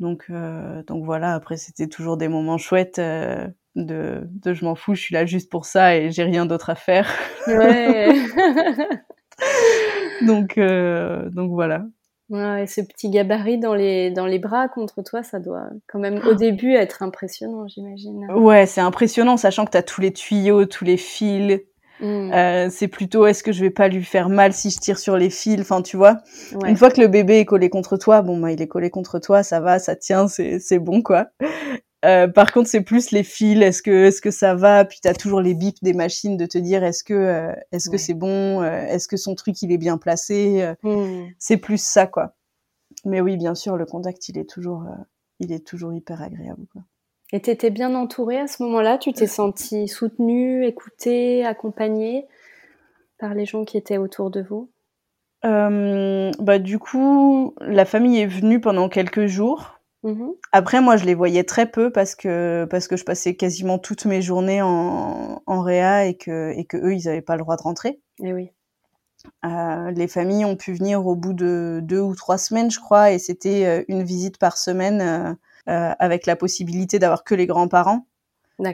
[0.00, 3.46] Donc, euh, donc voilà, après, c'était toujours des moments chouettes euh,
[3.76, 6.70] de, de je m'en fous, je suis là juste pour ça et j'ai rien d'autre
[6.70, 7.06] à faire.
[7.46, 8.10] Ouais.
[10.26, 11.84] donc, euh, donc voilà.
[12.30, 12.66] ouais.
[12.66, 16.32] Ce petit gabarit dans les, dans les bras contre toi, ça doit quand même au
[16.32, 18.26] début être impressionnant, j'imagine.
[18.32, 21.60] Ouais, c'est impressionnant, sachant que t'as tous les tuyaux, tous les fils.
[22.00, 22.32] Mm.
[22.32, 25.16] Euh, c'est plutôt est-ce que je vais pas lui faire mal si je tire sur
[25.16, 26.18] les fils, enfin tu vois?
[26.54, 26.70] Ouais.
[26.70, 29.18] Une fois que le bébé est collé contre toi, bon bah il est collé contre
[29.18, 31.26] toi, ça va, ça tient, c'est c'est bon quoi.
[32.06, 33.60] Euh, par contre, c'est plus les fils.
[33.62, 34.86] Est-ce que est-ce que ça va?
[34.86, 37.96] Puis t'as toujours les bips des machines de te dire est-ce que euh, est-ce Ouais.
[37.96, 38.62] que c'est bon?
[38.62, 40.62] Euh, Est-ce que son truc il est bien placé?
[40.62, 41.28] Euh, Mm.
[41.38, 42.34] C'est plus ça quoi.
[43.04, 44.84] Mais oui, bien sûr, le contact il est toujours
[45.40, 46.82] il est toujours hyper agréable quoi.
[47.32, 48.98] Et t'étais bien entourée à ce moment-là?
[48.98, 52.26] Tu t'es sentie soutenue, écoutée, accompagnée
[53.18, 54.70] par les gens qui étaient autour de vous?
[55.44, 59.80] Euh, bah du coup, la famille est venue pendant quelques jours.
[60.02, 63.78] Mmh Après, moi, je les voyais très peu parce que parce que je passais quasiment
[63.78, 67.42] toutes mes journées en, en réa et que et que eux, ils n'avaient pas le
[67.42, 68.00] droit de rentrer.
[68.22, 68.50] Et eh oui.
[69.44, 73.12] Euh, les familles ont pu venir au bout de deux ou trois semaines, je crois,
[73.12, 75.34] et c'était euh, une visite par semaine euh, euh,
[75.70, 78.06] avec la possibilité d'avoir que les grands-parents.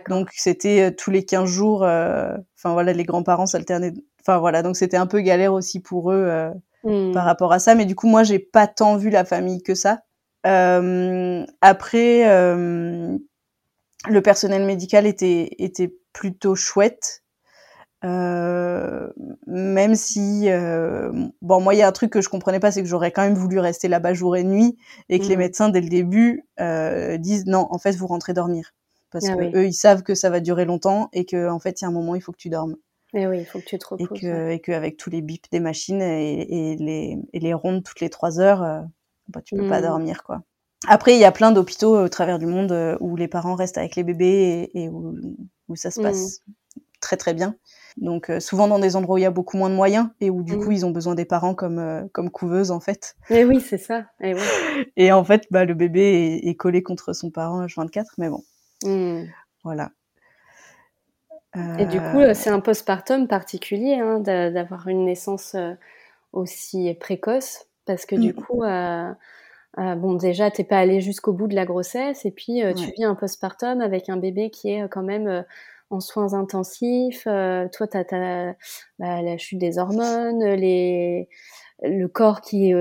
[0.09, 1.83] Donc c'était tous les 15 jours.
[1.83, 3.95] Enfin voilà, les grands-parents s'alternaient.
[4.21, 6.51] Enfin voilà, donc c'était un peu galère aussi pour eux
[6.85, 7.13] mmh.
[7.13, 7.75] par rapport à ça.
[7.75, 10.01] Mais du coup, moi, j'ai pas tant vu la famille que ça.
[10.47, 13.19] Euh, après, euh,
[14.09, 17.25] le personnel médical était, était plutôt chouette.
[18.05, 19.09] Euh,
[19.47, 22.83] même si euh, bon moi il y a un truc que je comprenais pas c'est
[22.83, 24.77] que j'aurais quand même voulu rester là-bas jour et nuit
[25.09, 25.39] et que les mmh.
[25.39, 28.75] médecins dès le début euh, disent non en fait vous rentrez dormir
[29.11, 31.81] parce ah que eux ils savent que ça va durer longtemps et que en fait
[31.81, 32.77] il y a un moment il faut que tu dormes
[33.15, 35.09] et eh oui il faut que tu te reposes et que et que avec tous
[35.09, 38.85] les bips des machines et, et les et les rondes toutes les trois heures
[39.29, 39.85] bah, tu peux pas mmh.
[39.85, 40.43] dormir quoi.
[40.89, 43.97] Après, il y a plein d'hôpitaux au travers du monde où les parents restent avec
[43.97, 45.17] les bébés et, où,
[45.69, 46.53] où, ça se passe mmh.
[47.01, 47.57] très très bien.
[47.97, 50.29] Donc euh, souvent dans des endroits où il y a beaucoup moins de moyens et
[50.29, 50.65] où du mmh.
[50.65, 53.17] coup ils ont besoin des parents comme euh, comme couveuse en fait.
[53.31, 54.01] Et eh oui, c'est ça.
[54.21, 54.41] Et, eh oui.
[54.97, 58.45] et, en fait, bah le bébé est, est, collé contre son parent H24, mais bon.
[59.65, 59.91] Voilà.
[61.79, 65.57] Et du coup, c'est un postpartum particulier hein, d'avoir une naissance
[66.33, 68.35] aussi précoce parce que du mmh.
[68.35, 69.13] coup, euh,
[69.79, 72.91] euh, bon, déjà, t'es pas allé jusqu'au bout de la grossesse, et puis euh, tu
[72.91, 75.45] vis un postpartum avec un bébé qui est quand même
[75.91, 77.25] en soins intensifs.
[77.25, 78.55] toi, t'as as,
[78.99, 81.29] bah, la chute des hormones, les
[81.83, 82.73] le corps qui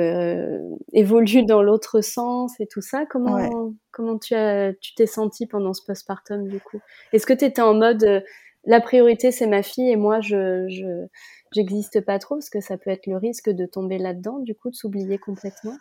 [0.94, 3.06] évolue dans l'autre sens et tout ça.
[3.06, 6.80] Comment comment tu as tu t'es senti pendant ce postpartum du coup?
[7.12, 8.24] Est-ce que tu étais en mode
[8.64, 11.08] la priorité c'est ma fille et moi je, je
[11.56, 12.36] j'existe pas trop?
[12.36, 15.76] Parce que ça peut être le risque de tomber là-dedans, du coup, de s'oublier complètement?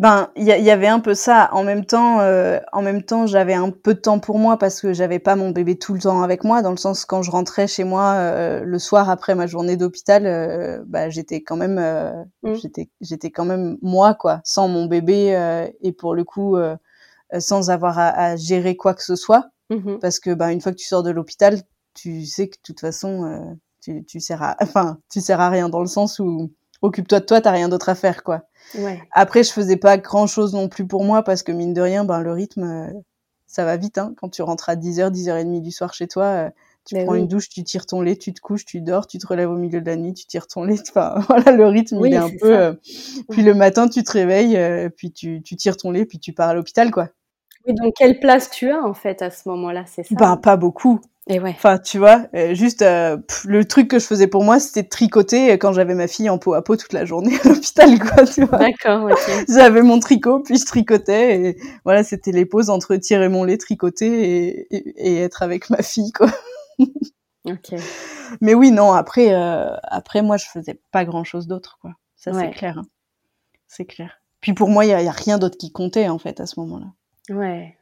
[0.00, 1.50] Ben, il y, avait un peu ça.
[1.52, 4.80] En même temps, euh, en même temps, j'avais un peu de temps pour moi parce
[4.80, 6.62] que j'avais pas mon bébé tout le temps avec moi.
[6.62, 10.24] Dans le sens quand je rentrais chez moi euh, le soir après ma journée d'hôpital,
[10.24, 11.78] euh, bah, j'étais quand même,
[12.42, 12.54] mmh.
[12.54, 16.56] j'étais, j'étais quand même moi quoi, sans mon bébé et pour le coup
[17.38, 19.50] sans avoir à, gérer quoi que ce soit.
[19.68, 21.60] Mmh parce que bah, une fois que tu sors de l'hôpital,
[21.92, 25.68] tu sais que de toute façon tu, tu sers à, enfin, tu sers à rien
[25.68, 26.50] dans le sens où
[26.82, 28.42] occupe-toi de toi, t'as rien d'autre à faire, quoi.
[28.78, 29.00] Ouais.
[29.12, 32.04] Après, je faisais pas grand chose non plus pour moi parce que mine de rien,
[32.04, 33.00] ben, le rythme, euh,
[33.46, 34.14] ça va vite, hein.
[34.16, 36.50] Quand tu rentres à 10h, 10h30 du soir chez toi, euh,
[36.86, 39.18] tu ben prends une douche, tu tires ton lait, tu te couches, tu dors, tu
[39.18, 40.78] te relèves au milieu de la nuit, tu tires ton lait.
[40.88, 42.56] Enfin, voilà, le rythme, il est un peu.
[42.56, 42.72] Euh,
[43.28, 46.48] puis le matin, tu te réveilles, puis tu, tu tires ton lait, puis tu pars
[46.48, 47.08] à l'hôpital, quoi.
[47.66, 50.14] Oui, donc quelle place tu as en fait à ce moment-là, c'est ça?
[50.14, 51.00] Ben pas beaucoup.
[51.30, 51.50] Et ouais.
[51.50, 54.88] Enfin, tu vois, euh, juste euh, le truc que je faisais pour moi, c'était de
[54.88, 58.24] tricoter quand j'avais ma fille en peau à peau toute la journée à l'hôpital, quoi,
[58.24, 58.58] tu vois.
[58.58, 59.08] D'accord.
[59.48, 63.58] J'avais mon tricot, puis je tricotais, et voilà, c'était les pauses entre tirer mon lait,
[63.58, 66.32] tricoter et, et, être avec ma fille, quoi.
[67.44, 67.78] ok.
[68.40, 71.92] Mais oui, non, après, euh, après, moi, je faisais pas grand-chose d'autre, quoi.
[72.16, 72.78] Ça, c'est clair.
[72.78, 72.86] Hein.
[73.68, 74.20] C'est clair.
[74.40, 76.58] Puis pour moi, il y, y a rien d'autre qui comptait, en fait, à ce
[76.58, 76.86] moment-là.
[77.28, 77.76] Ouais.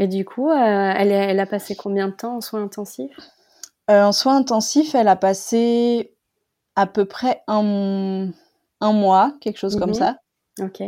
[0.00, 0.54] Et du coup, euh,
[0.96, 3.14] elle, elle, a passé combien de temps en soins intensifs?
[3.90, 6.14] Euh, En soins intensifs, elle a passé
[6.74, 8.30] à peu près un,
[8.80, 9.94] un mois, quelque chose comme mhm.
[9.94, 10.16] ça.
[10.58, 10.82] Ok.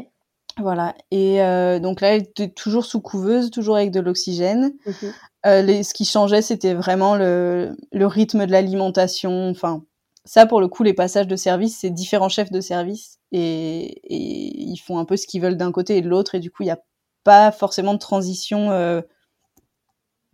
[0.59, 0.95] Voilà.
[1.11, 4.73] Et euh, donc là, elle était toujours sous couveuse, toujours avec de l'oxygène.
[4.87, 5.13] Mhm.
[5.45, 9.51] ce qui changeait, c'était vraiment le, le, rythme de l'alimentation.
[9.51, 9.85] Enfin,
[10.25, 14.63] ça, pour le coup, les passages de service, c'est différents chefs de service et, et
[14.63, 16.35] ils font un peu ce qu'ils veulent d'un côté et de l'autre.
[16.35, 16.81] Et du coup, il y a
[17.25, 19.01] pas forcément de transition euh,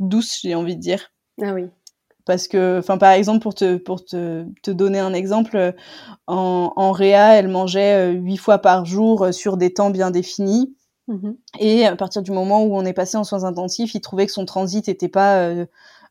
[0.01, 1.13] douce, j'ai envie de dire.
[1.43, 1.69] Ah oui.
[2.25, 5.75] Parce que, enfin, par exemple, pour te, pour te, te donner un exemple,
[6.27, 10.11] en, en réa, elle mangeait euh, huit fois par jour euh, sur des temps bien
[10.11, 10.77] définis.
[11.09, 11.37] Mm-hmm.
[11.59, 14.33] Et à partir du moment où on est passé en soins intensifs, ils trouvaient que
[14.33, 15.65] son transit était pas, euh,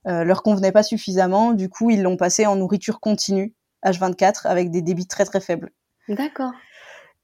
[0.06, 1.54] leur convenait pas suffisamment.
[1.54, 3.54] Du coup, ils l'ont passé en nourriture continue,
[3.86, 5.72] H24, avec des débits très très faibles.
[6.10, 6.52] D'accord.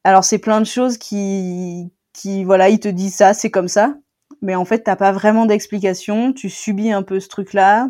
[0.04, 3.95] Alors c'est plein de choses qui qui voilà, il te dit ça, c'est comme ça.
[4.41, 6.34] Mais en fait, t'as pas vraiment d'explication.
[6.34, 7.89] Tu subis un peu ce truc-là.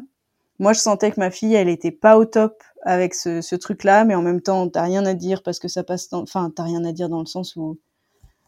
[0.60, 4.06] Moi, je sentais que ma fille, elle était pas au top avec ce, ce truc-là,
[4.06, 6.10] mais en même temps, t'as rien à dire parce que ça passe.
[6.10, 6.22] Dans...
[6.22, 7.80] Enfin, t'as rien à dire dans le sens où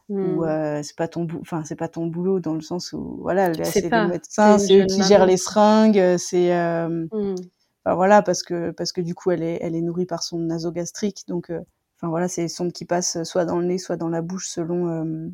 [0.10, 0.44] hmm.
[0.44, 3.90] euh, c'est pas ton enfin c'est pas ton boulot dans le sens où voilà c'est
[3.90, 7.08] le médecin c'est eux qui gèrent les seringues c'est euh...
[7.12, 7.36] Hmm.
[7.84, 10.38] enfin, voilà parce que parce que du coup elle est elle est nourrie par son
[10.38, 11.60] nasogastrique donc euh,
[11.98, 14.48] enfin voilà c'est les sondes qui passent soit dans le nez soit dans la bouche
[14.48, 15.30] selon euh,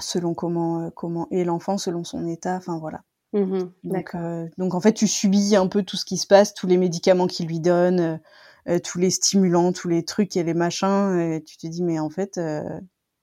[0.00, 3.02] selon comment euh, comment est l'enfant, selon son état, enfin voilà.
[3.34, 6.54] Mmh donc, euh, donc en fait, tu subis un peu tout ce qui se passe,
[6.54, 8.20] tous les médicaments qu'ils lui donnent,
[8.68, 11.18] euh, tous les stimulants, tous les trucs et les machins.
[11.18, 12.40] Et tu te dis mais en fait,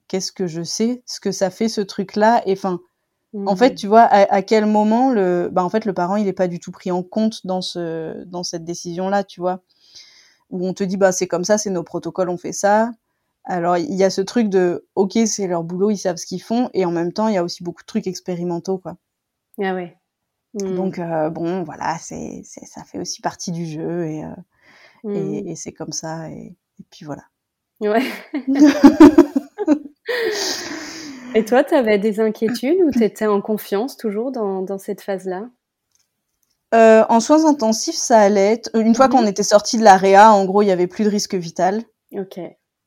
[0.07, 2.43] qu'est-ce que je sais, ce que ça fait ce truc-là?
[2.45, 2.80] Et enfin,
[3.47, 6.34] En fait, tu vois, à, quel moment le, bah, en fait, le parent, il est
[6.34, 9.61] pas du tout pris en compte dans ce, dans cette décision-là, tu vois,
[10.51, 12.91] où on te dit, bah, c'est comme ça, c'est nos protocoles, on fait ça.
[13.45, 16.41] Alors, il y a ce truc de, ok, c'est leur boulot, ils savent ce qu'ils
[16.41, 18.97] font, et en même temps, il y a aussi beaucoup de trucs expérimentaux, quoi.
[19.61, 19.95] Ah ouais.
[20.55, 20.75] Mmh.
[20.75, 25.55] Donc, euh, bon, voilà, c'est, ça fait aussi partie du jeu, et, euh, et, mmh.
[25.55, 27.23] c'est comme ça, et, et puis voilà.
[27.81, 28.03] Ouais.
[31.35, 35.01] Et toi, tu avais des inquiétudes ou tu étais en confiance toujours dans, dans cette
[35.01, 35.49] phase-là?
[36.73, 38.61] Euh, En soins intensifs, ça allait.
[38.73, 39.27] Une fois qu'on mhm.
[39.27, 41.83] était sorti de l'AREA, en gros, il y avait plus de risque vital.
[42.13, 42.39] Ok.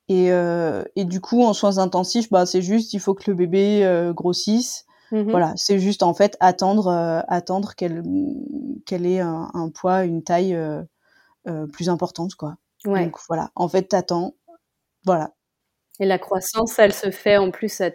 [0.09, 3.36] Et, euh, et du coup, en soins intensifs, bah, c'est juste, il faut que le
[3.36, 4.86] bébé euh, grossisse.
[5.12, 5.30] Mhm.
[5.30, 8.02] Voilà, c'est juste en fait attendre, euh, attendre qu'elle
[8.84, 10.56] qu'elle ait un, un, poids, une taille
[11.72, 12.56] plus importante, quoi.
[12.84, 13.04] Ouais.
[13.04, 14.34] Donc voilà, en fait, t'attends.
[15.06, 15.32] Voilà,
[16.00, 17.90] et la croissance, elle se fait en plus, à,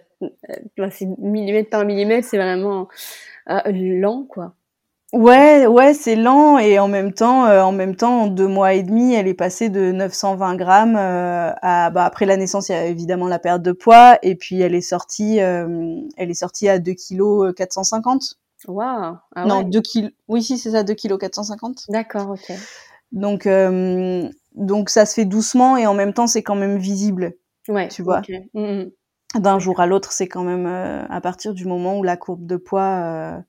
[1.18, 2.88] millimètre par millimètre, c'est vraiment
[3.48, 4.56] lent, quoi.
[5.14, 8.74] Ouais, ouais, c'est lent et en même temps, euh, en même temps, en deux mois
[8.74, 12.72] et demi, elle est passée de 920 grammes euh, à, bah, après la naissance, il
[12.72, 16.68] y a évidemment la perte de poids et puis elle est sortie, elle est sortie
[16.68, 18.40] à 2 kg 450.
[18.68, 19.18] Waouh.
[19.36, 20.10] Ah non, 2 kg.
[20.28, 21.84] Oui, si, c'est ça, 2 kg 450.
[21.90, 22.58] D'accord, ok.
[23.12, 23.48] Donc,
[24.56, 27.36] donc ça se fait doucement et en même temps, c'est quand même visible.
[27.68, 28.22] Ouais, tu vois.
[28.54, 28.92] Mmh, mmh.
[29.40, 32.46] D'un jour à l'autre, c'est quand même euh, à partir du moment où la courbe
[32.46, 33.42] de poids euh, euh,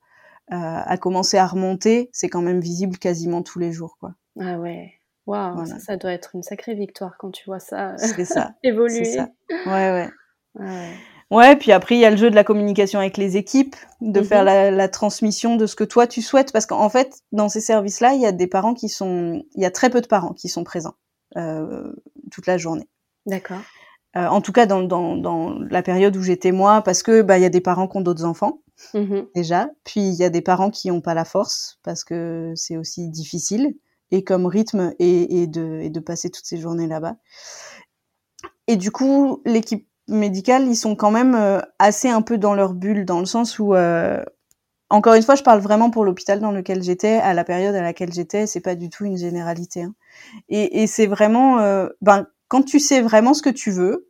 [0.49, 4.15] a commencé à remonter, c'est quand même visible quasiment tous les jours, quoi.
[4.41, 4.93] Ah ouais.
[5.27, 8.55] Waouh, ça, ça, doit être une sacrée victoire quand tu vois ça, ça.
[8.63, 9.05] évoluer.
[9.05, 9.29] Ça.
[9.67, 10.11] Ouais, ouais.
[10.57, 10.93] ouais.
[11.31, 14.23] Ouais, puis après il y a le jeu de la communication avec les équipes, de
[14.23, 17.49] faire mmh la, la, transmission de ce que toi tu souhaites, parce qu'en fait dans
[17.49, 20.07] ces services-là, il y a des parents qui sont, il y a très peu de
[20.07, 20.95] parents qui sont présents
[21.37, 21.93] euh,
[22.31, 22.89] toute la journée.
[23.27, 23.63] D'accord.
[24.17, 27.39] Euh, en tout cas dans, dans, dans la période où j'étais moi, parce que bah
[27.39, 28.61] il y a des parents qui ont d'autres enfants
[28.93, 32.53] mmh déjà, puis il y a des parents qui n'ont pas la force parce que
[32.57, 33.75] c'est aussi difficile
[34.11, 37.17] et comme rythme et, de, passer toutes ces journées là-bas.
[38.67, 42.75] Et du coup, l'équipe médicale, ils sont quand même euh, assez un peu dans leur
[42.75, 44.23] bulle, dans le sens où, euh,
[44.91, 47.83] encore une fois, je parle vraiment pour l'hôpital dans lequel j'étais, à la période à
[47.83, 49.83] laquelle j'étais, c'est pas du tout une généralité.
[49.83, 49.95] Hein.
[50.49, 54.09] Et, et c'est vraiment, euh, ben, quand tu sais vraiment ce que tu veux,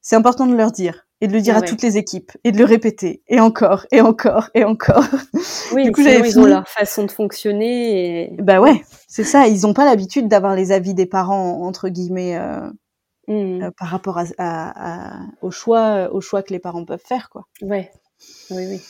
[0.00, 2.58] c'est important de leur dire et de le dire à toutes les équipes et de
[2.58, 5.04] le répéter et encore et encore et encore.
[5.72, 8.24] Oui, du coup, ils ont leur façon de fonctionner.
[8.24, 8.42] Et...
[8.42, 9.46] Bah ouais, c'est ça.
[9.46, 12.70] Ils ont pas l'habitude d'avoir les avis des parents entre guillemets euh,
[13.28, 13.62] mmh.
[13.62, 17.44] euh, par rapport à, à, au choix, au choix que les parents peuvent faire, quoi.
[17.62, 17.90] Ouais,
[18.50, 18.80] oui, oui.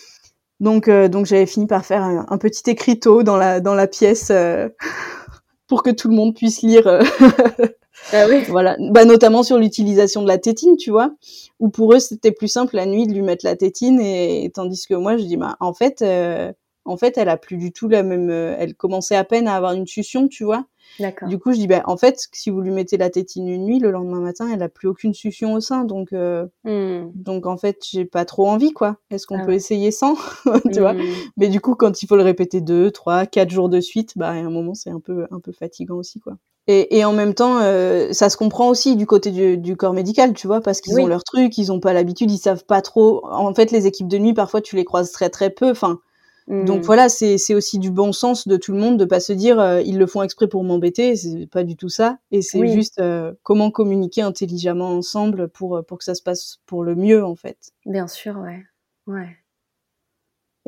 [0.60, 3.86] Donc, euh, donc j'avais fini par faire un, un, petit écriteau dans la dans la
[3.86, 4.68] pièce euh,
[5.68, 7.02] pour que tout le monde puisse lire euh,
[8.12, 8.42] Ah oui.
[8.48, 11.12] Voilà, bah notamment sur l'utilisation de la tétine, tu vois,
[11.60, 14.86] où pour eux c'était plus simple la nuit de lui mettre la tétine et, tandis
[14.86, 16.52] que moi je dis bah en fait euh,
[16.84, 19.54] en fait elle a plus du tout la même euh, elle commençait à peine à
[19.54, 20.66] avoir une succion, tu vois.
[20.98, 21.28] D'accord.
[21.28, 23.78] Du coup, je dis bah en fait si vous lui mettez la tétine une nuit,
[23.78, 27.10] le lendemain matin, elle a plus aucune succion au sein donc euh, mmh.
[27.14, 28.96] donc en fait, j'ai pas trop envie quoi.
[29.10, 30.16] Est-ce qu'on ah peut essayer sans
[30.72, 31.02] tu vois mmh.
[31.36, 34.30] Mais du coup, quand il faut le répéter deux, trois, quatre jours de suite, bah
[34.30, 36.38] à un moment c'est un peu un peu fatigant aussi quoi.
[36.70, 39.94] Et, et, en même temps, euh, ça se comprend aussi du côté du, du corps
[39.94, 41.02] médical, tu vois, parce qu'ils oui.
[41.02, 43.26] ont leur truc, ils ont pas l'habitude, ils savent pas trop.
[43.26, 45.70] En fait, les équipes de nuit, parfois, tu les croises très très peu.
[45.70, 45.98] Enfin,
[46.46, 46.66] mmh.
[46.66, 49.58] donc voilà, c'est aussi du bon sens de tout le monde de pas se dire
[49.58, 52.18] euh, ils le font exprès pour m'embêter, c'est pas du tout ça.
[52.32, 52.70] Et c'est oui.
[52.70, 57.24] juste euh, comment communiquer intelligemment ensemble pour pour que ça se passe pour le mieux
[57.24, 57.56] en fait.
[57.86, 58.62] Bien sûr, ouais,
[59.06, 59.38] ouais.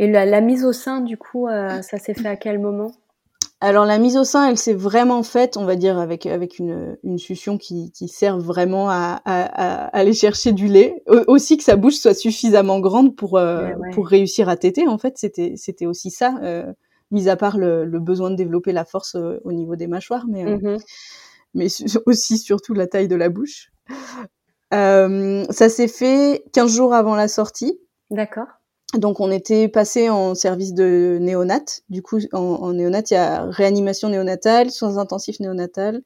[0.01, 2.93] Et la, la mise au sein, du coup, euh, ça s'est fait à quel moment?
[3.63, 6.97] Alors la mise au sein, elle s'est vraiment faite, on va dire, avec avec une,
[7.05, 11.03] une succion qui, qui sert vraiment à, à, à, aller chercher du lait.
[11.27, 13.91] aussi que sa bouche soit suffisamment grande pour euh, ouais.
[13.93, 14.89] pour réussir à téter.
[14.89, 16.73] En fait, c'était c'était aussi ça, euh,
[17.11, 20.25] mis à part le, le, besoin de développer la force euh, au niveau des mâchoires,
[20.27, 20.83] mais mm -hmm.
[21.55, 21.67] mais
[22.07, 23.71] aussi surtout la taille de la bouche.
[24.73, 27.79] Euh, ça s'est fait 15 jours avant la sortie.
[28.11, 28.47] D'accord.
[28.95, 31.65] Donc on était passé en service de néonat.
[31.89, 36.03] Du coup, en, en néonat, il y a réanimation néonatale, soins intensifs néonatal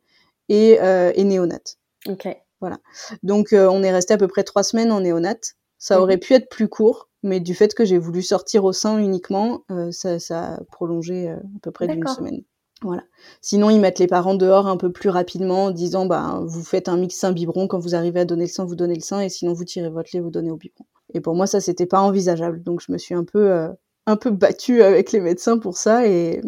[0.48, 1.76] et, euh, et néonat.
[2.08, 2.28] Ok.
[2.60, 2.78] Voilà.
[3.22, 5.54] Donc euh, on est resté à peu près trois semaines en néonat.
[5.78, 6.20] Ça aurait mmh.
[6.20, 9.90] pu être plus court, mais du fait que j'ai voulu sortir au sein uniquement, euh,
[9.90, 12.42] ça, ça, a prolongé euh, à peu près d'une semaine.
[12.84, 13.02] Voilà.
[13.40, 16.88] Sinon, ils mettent les parents dehors un peu plus rapidement en disant, bah, vous faites
[16.88, 19.20] un mix sein biberon, quand vous arrivez à donner le sein, vous donnez le sein,
[19.20, 20.84] et sinon vous tirez votre lait, vous donnez au biberon.
[21.14, 22.62] Et pour moi, ça, c'était pas envisageable.
[22.62, 23.68] Donc, je me suis un peu, euh,
[24.06, 26.40] un peu battue avec les médecins pour ça, et,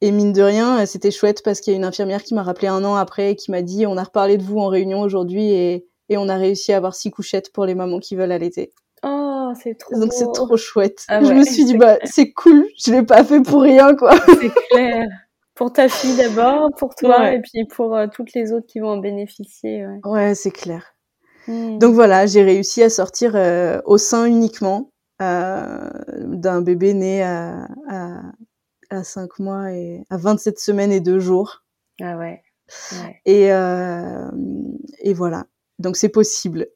[0.00, 2.68] et mine de rien, c'était chouette parce qu'il y a une infirmière qui m'a rappelé
[2.68, 5.50] un an après et qui m'a dit, on a reparlé de vous en réunion aujourd'hui
[5.50, 8.72] et, et on a réussi à avoir six couchettes pour les mamans qui veulent allaiter.
[9.02, 9.98] Oh, c'est trop.
[9.98, 11.04] Donc c'est trop chouette.
[11.08, 13.96] Ah je me suis dit c'est bah c'est cool, je l'ai pas fait pour rien
[13.96, 14.12] quoi.
[14.40, 15.08] C'est clair.
[15.60, 17.36] Pour ta fille d'abord, pour toi, Ouais.
[17.36, 19.86] et puis pour euh, toutes les autres qui vont en bénéficier.
[19.86, 20.00] Ouais.
[20.04, 20.94] Ouais, c'est clair.
[21.48, 21.76] Mm.
[21.76, 24.90] Donc voilà, j'ai réussi à sortir euh, au sein uniquement
[25.20, 28.22] euh, d'un bébé né à, à,
[28.88, 31.62] à 5 mois et à 27 semaines et 2 jours.
[32.00, 32.42] Ah ouais.
[32.92, 33.20] ouais.
[33.26, 33.48] Et,
[35.06, 35.44] et voilà.
[35.78, 36.68] Donc c'est possible.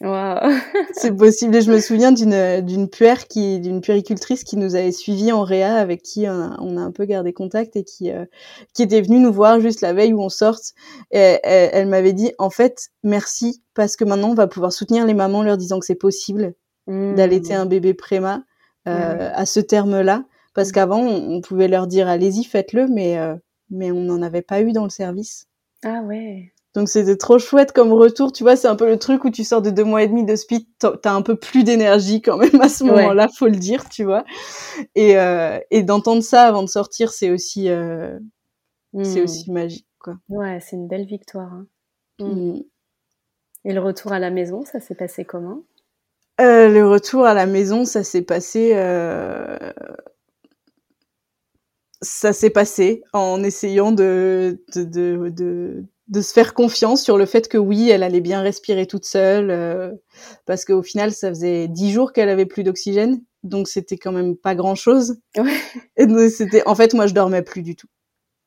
[0.00, 0.50] Waouh.
[0.92, 1.56] C'est possible.
[1.56, 5.42] Et je me souviens d'une d'une puère qui, d'une puéricultrice qui nous avait suivis en
[5.42, 8.24] réa, avec qui on a, on a un peu gardé contact et qui euh,
[8.72, 10.72] qui était venue nous voir juste la veille où on sorte.
[11.10, 15.04] Et elle, elle m'avait dit en fait merci parce que maintenant on va pouvoir soutenir
[15.06, 16.54] les mamans en leur disant que c'est possible
[16.86, 17.14] Mm.
[17.14, 18.42] d'allaiter un bébé préma
[18.88, 20.24] euh, à ce terme-là,
[20.54, 20.72] parce Mm.
[20.72, 23.34] qu'avant on, on pouvait leur dire allez-y faites-le, mais euh,
[23.68, 25.46] mais on n'en avait pas eu dans le service.
[25.84, 26.52] Ah ouais.
[26.74, 29.42] Donc c'était trop chouette comme retour, tu vois, c'est un peu le truc où tu
[29.42, 32.60] sors de deux mois et demi de speed, t'as un peu plus d'énergie quand même
[32.60, 32.90] à ce Ouais.
[32.92, 34.24] moment-là, faut le dire, tu vois.
[34.94, 38.18] Et, euh, et d'entendre ça avant de sortir, c'est aussi, euh,
[39.02, 39.24] c'est Mm.
[39.24, 40.14] aussi magique, quoi.
[40.28, 41.52] Ouais, c'est une belle victoire.
[41.52, 41.66] hein.
[42.20, 42.52] Mm.
[42.58, 42.62] Mm.
[43.64, 45.62] Et le retour à la maison, ça s'est passé comment?
[46.40, 48.72] Euh, le retour à la maison, ça s'est passé,
[52.02, 57.24] ça s'est passé en essayant de, de, de, de, de se faire confiance sur le
[57.24, 59.92] fait que oui, elle allait bien respirer toute seule, euh,
[60.44, 64.36] parce qu'au final, ça faisait dix jours qu'elle avait plus d'oxygène, donc c'était quand même
[64.36, 65.16] pas grand chose.
[65.38, 65.56] Ouais.
[65.96, 67.86] Et c'était, en fait, moi, je dormais plus du tout.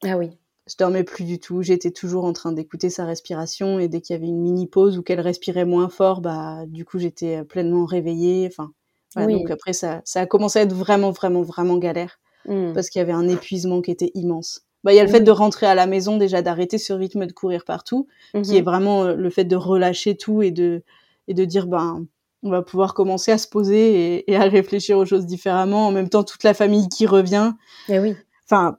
[0.03, 0.29] Ah oui.
[0.69, 1.61] Je dormais plus du tout.
[1.61, 4.97] J'étais toujours en train d'écouter sa respiration et dès qu'il y avait une mini pause
[4.97, 8.47] ou qu'elle respirait moins fort, bah du coup j'étais euh, pleinement réveillée.
[8.49, 8.71] Enfin,
[9.13, 9.39] voilà, Oui.
[9.39, 12.73] donc après ça, ça a commencé à être vraiment, vraiment, vraiment galère Mm.
[12.73, 14.61] parce qu'il y avait un épuisement qui était immense.
[14.83, 15.23] Bah il y a le fait Oui.
[15.25, 18.07] de rentrer à la maison déjà, d'arrêter ce rythme de courir partout,
[18.43, 20.83] qui est vraiment euh, le fait de relâcher tout et de
[21.27, 22.05] et de dire ben
[22.45, 25.87] on va pouvoir commencer à se poser et, et à réfléchir aux choses différemment.
[25.87, 27.53] En même temps, toute la famille qui revient
[27.87, 28.15] Eh oui.
[28.45, 28.77] enfin,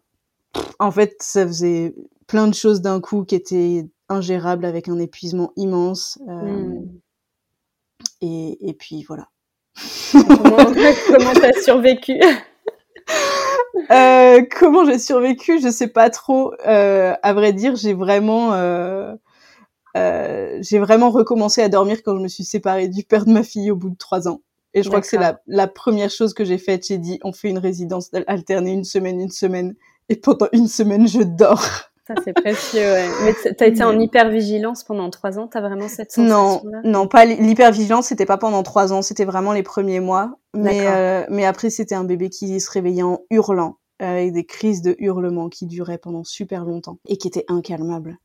[0.78, 1.94] en fait, ça faisait
[2.26, 6.18] plein de choses d'un coup qui étaient ingérables avec un épuisement immense.
[6.28, 6.88] euh, Mm.
[8.20, 9.28] et, et puis voilà.
[10.12, 10.56] Comment
[11.08, 12.20] comment t'as survécu?
[13.90, 16.52] Euh, comment j'ai survécu Je sais pas trop.
[16.66, 19.14] Euh, à vrai dire, j'ai vraiment, euh,
[19.96, 23.42] euh, j'ai vraiment recommencé à dormir quand je me suis séparée du père de ma
[23.42, 24.42] fille au bout de trois ans.
[24.74, 26.86] Et je crois que c'est la, la première chose que j'ai faite.
[26.86, 29.74] J'ai dit, on fait une résidence alternée une semaine, une semaine.
[30.08, 31.64] Et pendant une semaine, je dors.
[32.06, 33.08] Ça, c'est précieux, ouais.
[33.24, 36.80] Mais t'as été en hypervigilance pendant trois ans, t'as vraiment cette Non, sensation-là?
[36.84, 40.34] non, pas l'hy- l'hypervigilance, c'était pas pendant trois ans, c'était vraiment les premiers mois.
[40.54, 44.44] Mais, euh, mais après, c'était un bébé qui se réveillait en hurlant, euh, avec des
[44.44, 48.18] crises de hurlement qui duraient pendant super longtemps et qui étaient incalmables.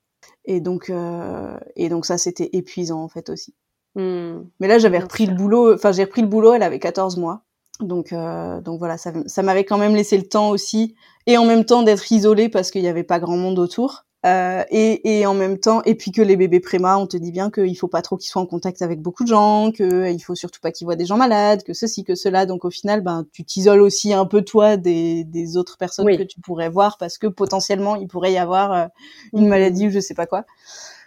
[0.43, 3.55] Et donc, euh, et donc ça, c'était épuisant en fait aussi.
[3.95, 4.41] Hmm.
[4.59, 5.33] Mais là, j'avais repris sûr.
[5.33, 7.43] le boulot, enfin, j'ai repris le boulot, elle avait 14 mois.
[7.79, 10.95] Donc, euh, donc voilà, ça, ça m'avait quand même laissé le temps aussi,
[11.27, 14.05] et en même temps d'être isolée parce qu'il n'y avait pas grand monde autour.
[14.25, 17.31] Euh, et, et en même temps, et puis que les bébés préma, on te dit
[17.31, 20.19] bien qu'il faut pas trop qu'ils soient en contact avec beaucoup de gens, que il
[20.19, 22.45] faut surtout pas qu'ils voient des gens malades, que ceci, que cela.
[22.45, 26.17] Donc au final, ben tu t'isoles aussi un peu toi des, des autres personnes Oui.
[26.17, 28.87] que tu pourrais voir parce que potentiellement il pourrait y avoir euh,
[29.31, 29.47] une Mhm.
[29.49, 30.43] maladie ou je sais pas quoi.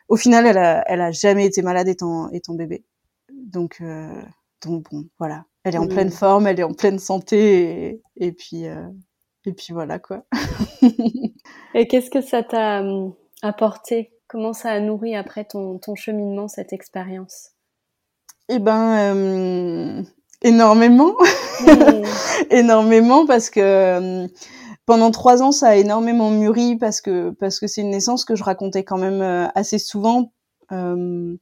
[0.09, 2.83] Au final, elle a, elle a jamais été malade étant, étant bébé.
[3.31, 4.23] Donc, euh,
[4.65, 5.45] donc bon, voilà.
[5.65, 5.89] Elle est en Mhm.
[5.91, 8.87] pleine forme, elle est en pleine santé, et, et puis, euh,
[9.47, 10.25] et puis voilà quoi.
[11.75, 14.13] Et qu'est-ce que ça t'a hum, apporté?
[14.29, 17.51] Comment ça a nourri après ton, ton cheminement, cette expérience?
[18.49, 20.03] Eh ben, euh,
[20.43, 21.15] énormément,
[22.51, 24.29] énormément parce que euh,
[24.87, 28.35] pendant trois ans, ça a énormément mûri parce que parce que c'est une naissance que
[28.35, 30.33] je racontais quand même euh, assez souvent.
[30.73, 31.37] euh,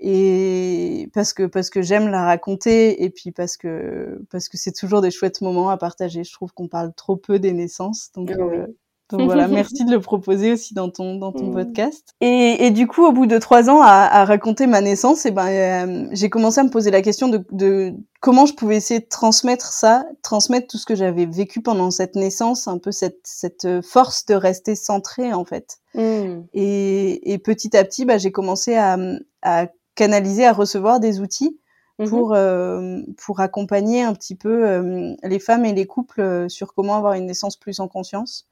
[0.00, 4.72] et parce que parce que j'aime la raconter et puis parce que parce que c'est
[4.72, 6.24] toujours des chouettes moments à partager.
[6.24, 8.56] Je trouve qu'on parle trop peu des naissances, donc Ah oui.
[8.58, 8.66] euh,
[9.10, 11.54] donc voilà, merci de le proposer aussi dans ton dans ton Mm.
[11.54, 12.10] podcast.
[12.20, 15.30] Et, et du coup, au bout de trois ans à, à raconter ma naissance, et
[15.30, 19.00] ben euh, j'ai commencé à me poser la question de, de comment je pouvais essayer
[19.00, 23.20] de transmettre ça, transmettre tout ce que j'avais vécu pendant cette naissance, un peu cette
[23.24, 25.78] cette force de rester centrée en fait.
[25.94, 26.42] Hmm.
[26.52, 28.98] Et, et petit à petit, bah, j'ai commencé à,
[29.40, 29.68] à
[29.98, 31.58] canaliser, à recevoir des outils
[32.00, 32.08] Mhm.
[32.10, 36.72] pour euh, pour accompagner un petit peu euh, les femmes et les couples euh, sur
[36.74, 38.48] comment avoir une naissance plus en conscience.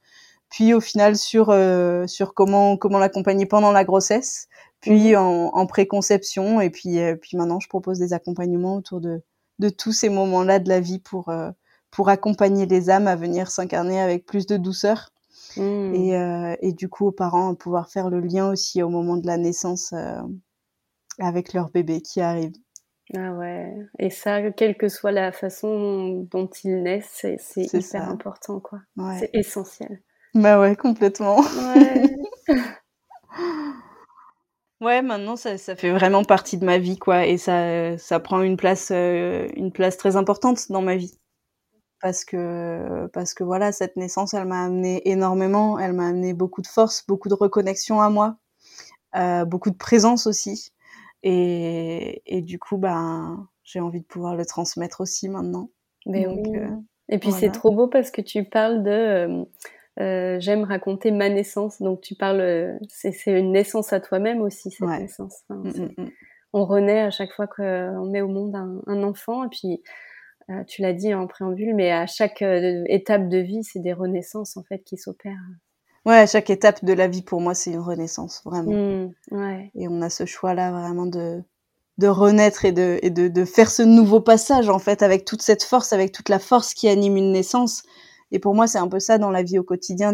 [0.49, 4.47] Puis au final sur euh, sur comment comment l'accompagner pendant la grossesse,
[4.81, 9.21] puis en, en préconception et puis euh, puis maintenant je propose des accompagnements autour de
[9.59, 11.51] de tous ces moments-là de la vie pour euh,
[11.91, 15.09] pour accompagner les âmes à venir s'incarner avec plus de douceur
[15.57, 15.93] Hmm.
[15.95, 19.17] et, euh, et du coup aux parents à pouvoir faire le lien aussi au moment
[19.17, 20.21] de la naissance euh,
[21.19, 22.53] avec leur bébé qui arrive.
[23.15, 23.73] Ah ouais.
[23.99, 28.79] Et ça, quelle que soit la façon dont ils naissent, c'est, hyper important, quoi.
[29.19, 30.01] C'est essentiel.
[30.33, 31.39] Bah ouais, complètement.
[31.39, 32.17] Ouais.
[34.81, 38.41] ouais, maintenant ça, ça, fait vraiment partie de ma vie, quoi, et ça, ça prend
[38.41, 41.17] une place, euh, une place très importante dans ma vie.
[42.01, 46.61] Parce que, parce que voilà, cette naissance, elle m'a amené énormément, elle m'a amené beaucoup
[46.61, 48.37] de force, beaucoup de reconnexion à moi,
[49.15, 50.71] euh, beaucoup de présence aussi.
[51.23, 55.69] Et, et du coup, ben, j'ai envie de pouvoir le transmettre aussi maintenant.
[56.05, 56.41] Mais oui.
[56.55, 56.67] Euh,
[57.09, 59.45] et puis c'est trop beau parce que tu parles de
[59.99, 61.81] euh, j'aime raconter ma naissance.
[61.81, 65.43] Donc tu parles, euh, c'est une naissance à toi-même aussi cette naissance.
[65.49, 66.11] Mm, mm, mm.
[66.53, 69.45] On renaît à chaque fois qu'on met au monde un, enfant.
[69.45, 69.81] Et puis
[70.49, 74.55] euh, tu l'as dit en préambule, mais à chaque étape de vie, c'est des renaissances
[74.55, 75.33] en fait qui s'opèrent.
[76.07, 79.09] Ouais, à chaque étape de la vie pour moi, c'est une renaissance vraiment.
[79.31, 79.71] ouais.
[79.75, 81.43] Et on a ce choix-là vraiment de
[81.97, 85.41] de renaître et de, et de, de faire ce nouveau passage en fait avec toute
[85.41, 87.81] cette force, avec toute la force qui anime une naissance
[88.31, 90.13] et pour moi, c'est un peu ça dans la vie au quotidien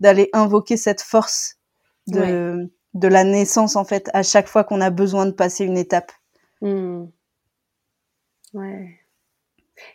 [0.00, 1.56] d'aller invoquer cette force
[2.06, 5.78] de de la naissance en fait à chaque fois qu'on a besoin de passer une
[5.78, 6.12] étape.
[6.60, 7.04] Mmh.
[8.52, 8.98] Ouais.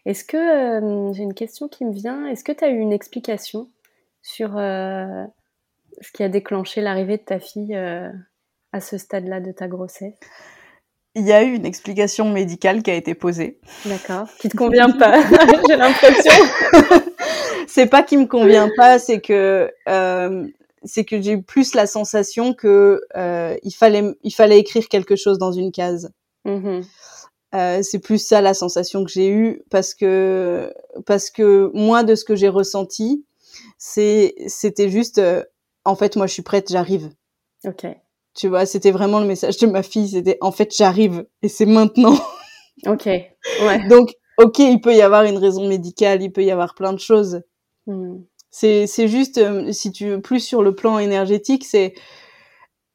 [0.05, 2.91] Est-ce que euh, j'ai une question qui me vient Est-ce que tu as eu une
[2.91, 3.69] explication
[4.27, 5.23] sur euh,
[6.01, 8.09] ce qui a déclenché l'arrivée de ta fille euh,
[8.73, 10.15] à ce stade-là de ta grossesse
[11.15, 13.59] il y a eu une explication médicale qui a été posée.
[13.85, 14.27] D'accord.
[14.39, 15.19] Qui te convient pas,
[15.67, 16.31] j'ai l'impression.
[17.67, 20.47] c'est pas qui me convient pas, c'est que euh,
[20.83, 25.15] c'est que j'ai eu plus la sensation que euh, il fallait il fallait écrire quelque
[25.15, 26.11] chose dans une case.
[26.45, 26.85] Mm-hmm.
[27.55, 30.71] Euh, c'est plus ça la sensation que j'ai eue parce que
[31.07, 33.25] parce que moi de ce que j'ai ressenti,
[33.77, 35.43] c'est c'était juste euh,
[35.85, 37.09] en fait moi je suis prête, j'arrive.
[37.65, 37.85] Ok.
[38.35, 41.65] Tu vois, c'était vraiment le message de ma fille, c'était en fait j'arrive et c'est
[41.65, 42.15] maintenant.
[42.85, 43.05] ok.
[43.05, 43.87] Ouais.
[43.89, 46.99] Donc ok, il peut y avoir une raison médicale, il peut y avoir plein de
[46.99, 47.41] choses.
[47.87, 48.17] Hmm.
[48.51, 51.95] C'est c'est juste euh, si tu veux plus sur le plan énergétique, c'est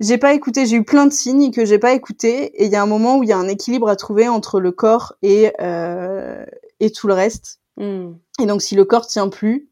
[0.01, 2.77] j'ai pas écouté, j'ai eu plein de signes que j'ai pas écouté et il y
[2.77, 5.53] a un moment où il y a un équilibre à trouver entre le corps et
[5.61, 6.45] euh,
[6.81, 7.61] et tout le reste.
[7.77, 8.13] Hmm.
[8.41, 9.72] Et donc si le corps tient plus,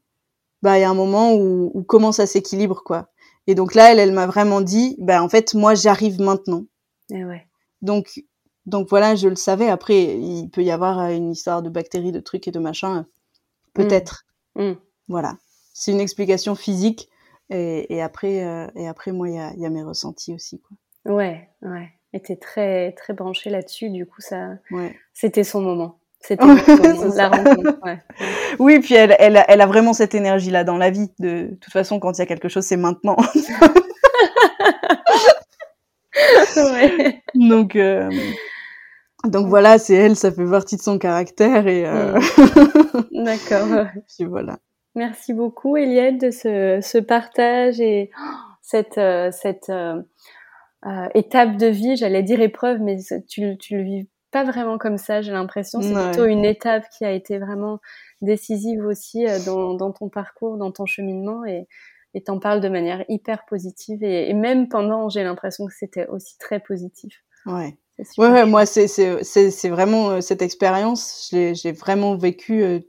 [0.62, 3.08] bah il y a un moment où, où comment ça s'équilibre quoi.
[3.46, 6.64] Et donc là elle elle m'a vraiment dit bah en fait moi j'arrive maintenant.
[7.11, 7.46] Et eh ouais.
[7.82, 8.22] Donc
[8.66, 9.68] donc voilà, je le savais.
[9.68, 13.04] Après, il peut y avoir euh, une histoire de bactéries, de trucs et de machins.
[13.74, 14.26] Peut-être.
[14.54, 14.70] Mm.
[14.70, 14.76] Mm.
[15.08, 15.36] Voilà.
[15.72, 17.08] C'est une explication physique.
[17.52, 20.61] Et, après, euh, et après, moi, il y a, mes ressentis aussi.
[20.61, 21.16] Quoi.
[21.16, 21.90] Ouais, ouais.
[22.12, 23.90] Et t'es très, très branché là-dessus.
[23.90, 24.50] Du coup, ça,
[25.14, 25.98] c'était son moment.
[26.20, 26.44] C'était
[27.16, 27.78] la rencontre.
[27.84, 27.98] Ouais.
[28.58, 31.10] Oui, puis elle, elle, elle a vraiment cette énergie-là dans la vie.
[31.18, 33.16] De toute façon, quand il y a quelque chose, c'est maintenant.
[36.56, 37.22] ouais.
[37.34, 38.10] Donc, euh,
[39.24, 41.86] donc voilà, c'est elle, ça fait partie de son caractère et.
[41.86, 42.20] Euh...
[43.12, 43.86] D'accord.
[44.14, 44.58] Puis voilà.
[44.94, 48.22] Merci beaucoup, Eliette, de ce, ce partage et oh,
[48.60, 49.00] cette
[49.32, 50.02] cette euh,
[51.14, 51.96] étape de vie.
[51.96, 52.98] J'allais dire épreuve, mais
[53.28, 55.22] tu tu le vis pas vraiment comme ça.
[55.22, 57.81] J'ai l'impression c'est plutôt une étape qui a été vraiment
[58.22, 61.66] décisive aussi dans, dans ton parcours, dans ton cheminement et
[62.14, 66.07] et t'en parles de manière hyper positive et, et même pendant, j'ai l'impression que c'était
[66.09, 67.22] aussi très positif.
[67.47, 67.76] Ouais.
[68.16, 72.81] Ouais, ouais, moi, c'est, vraiment euh, cette expérience, j'ai, j'ai vraiment vécu euh,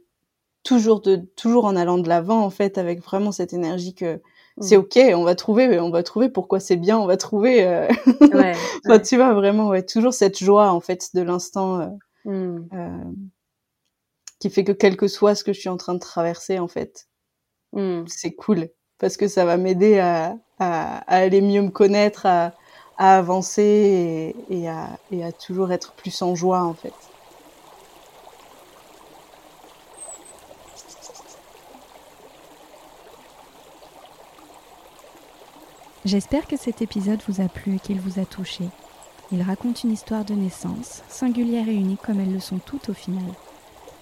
[0.63, 4.21] toujours, de, toujours en allant de l'avant, en fait, avec vraiment cette énergie que
[4.57, 4.61] mmh.
[4.61, 7.65] c'est OK, on va trouver, on va trouver pourquoi c'est bien, on va trouver.
[7.65, 7.87] Euh...
[8.33, 8.53] Ouais,
[8.85, 9.01] ouais.
[9.01, 12.67] tu vois, vraiment, ouais, toujours cette joie, en fait, de l'instant mmh.
[14.39, 16.67] qui fait que quel que soit ce que je suis en train de traverser, en
[16.67, 17.07] fait,
[17.73, 18.03] mmh.
[18.07, 22.53] c'est cool parce que ça va m'aider à, à, à aller mieux me connaître, à
[23.01, 26.93] à avancer et, à, et à toujours être plus en joie en fait.
[36.03, 38.65] J'espère que cet épisode vous a plu et qu'il vous a touché.
[39.31, 42.93] Il raconte une histoire de naissance, singulière et unique comme elles le sont toutes au
[42.93, 43.23] final.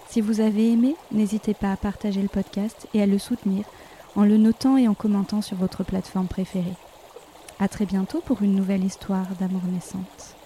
[0.09, 3.65] Si vous avez aimé, n'hésitez pas à partager le podcast et à le soutenir
[4.15, 6.73] en le notant et en commentant sur votre plateforme préférée.
[7.59, 10.38] À très bientôt pour une nouvelle histoire d'amour naissante.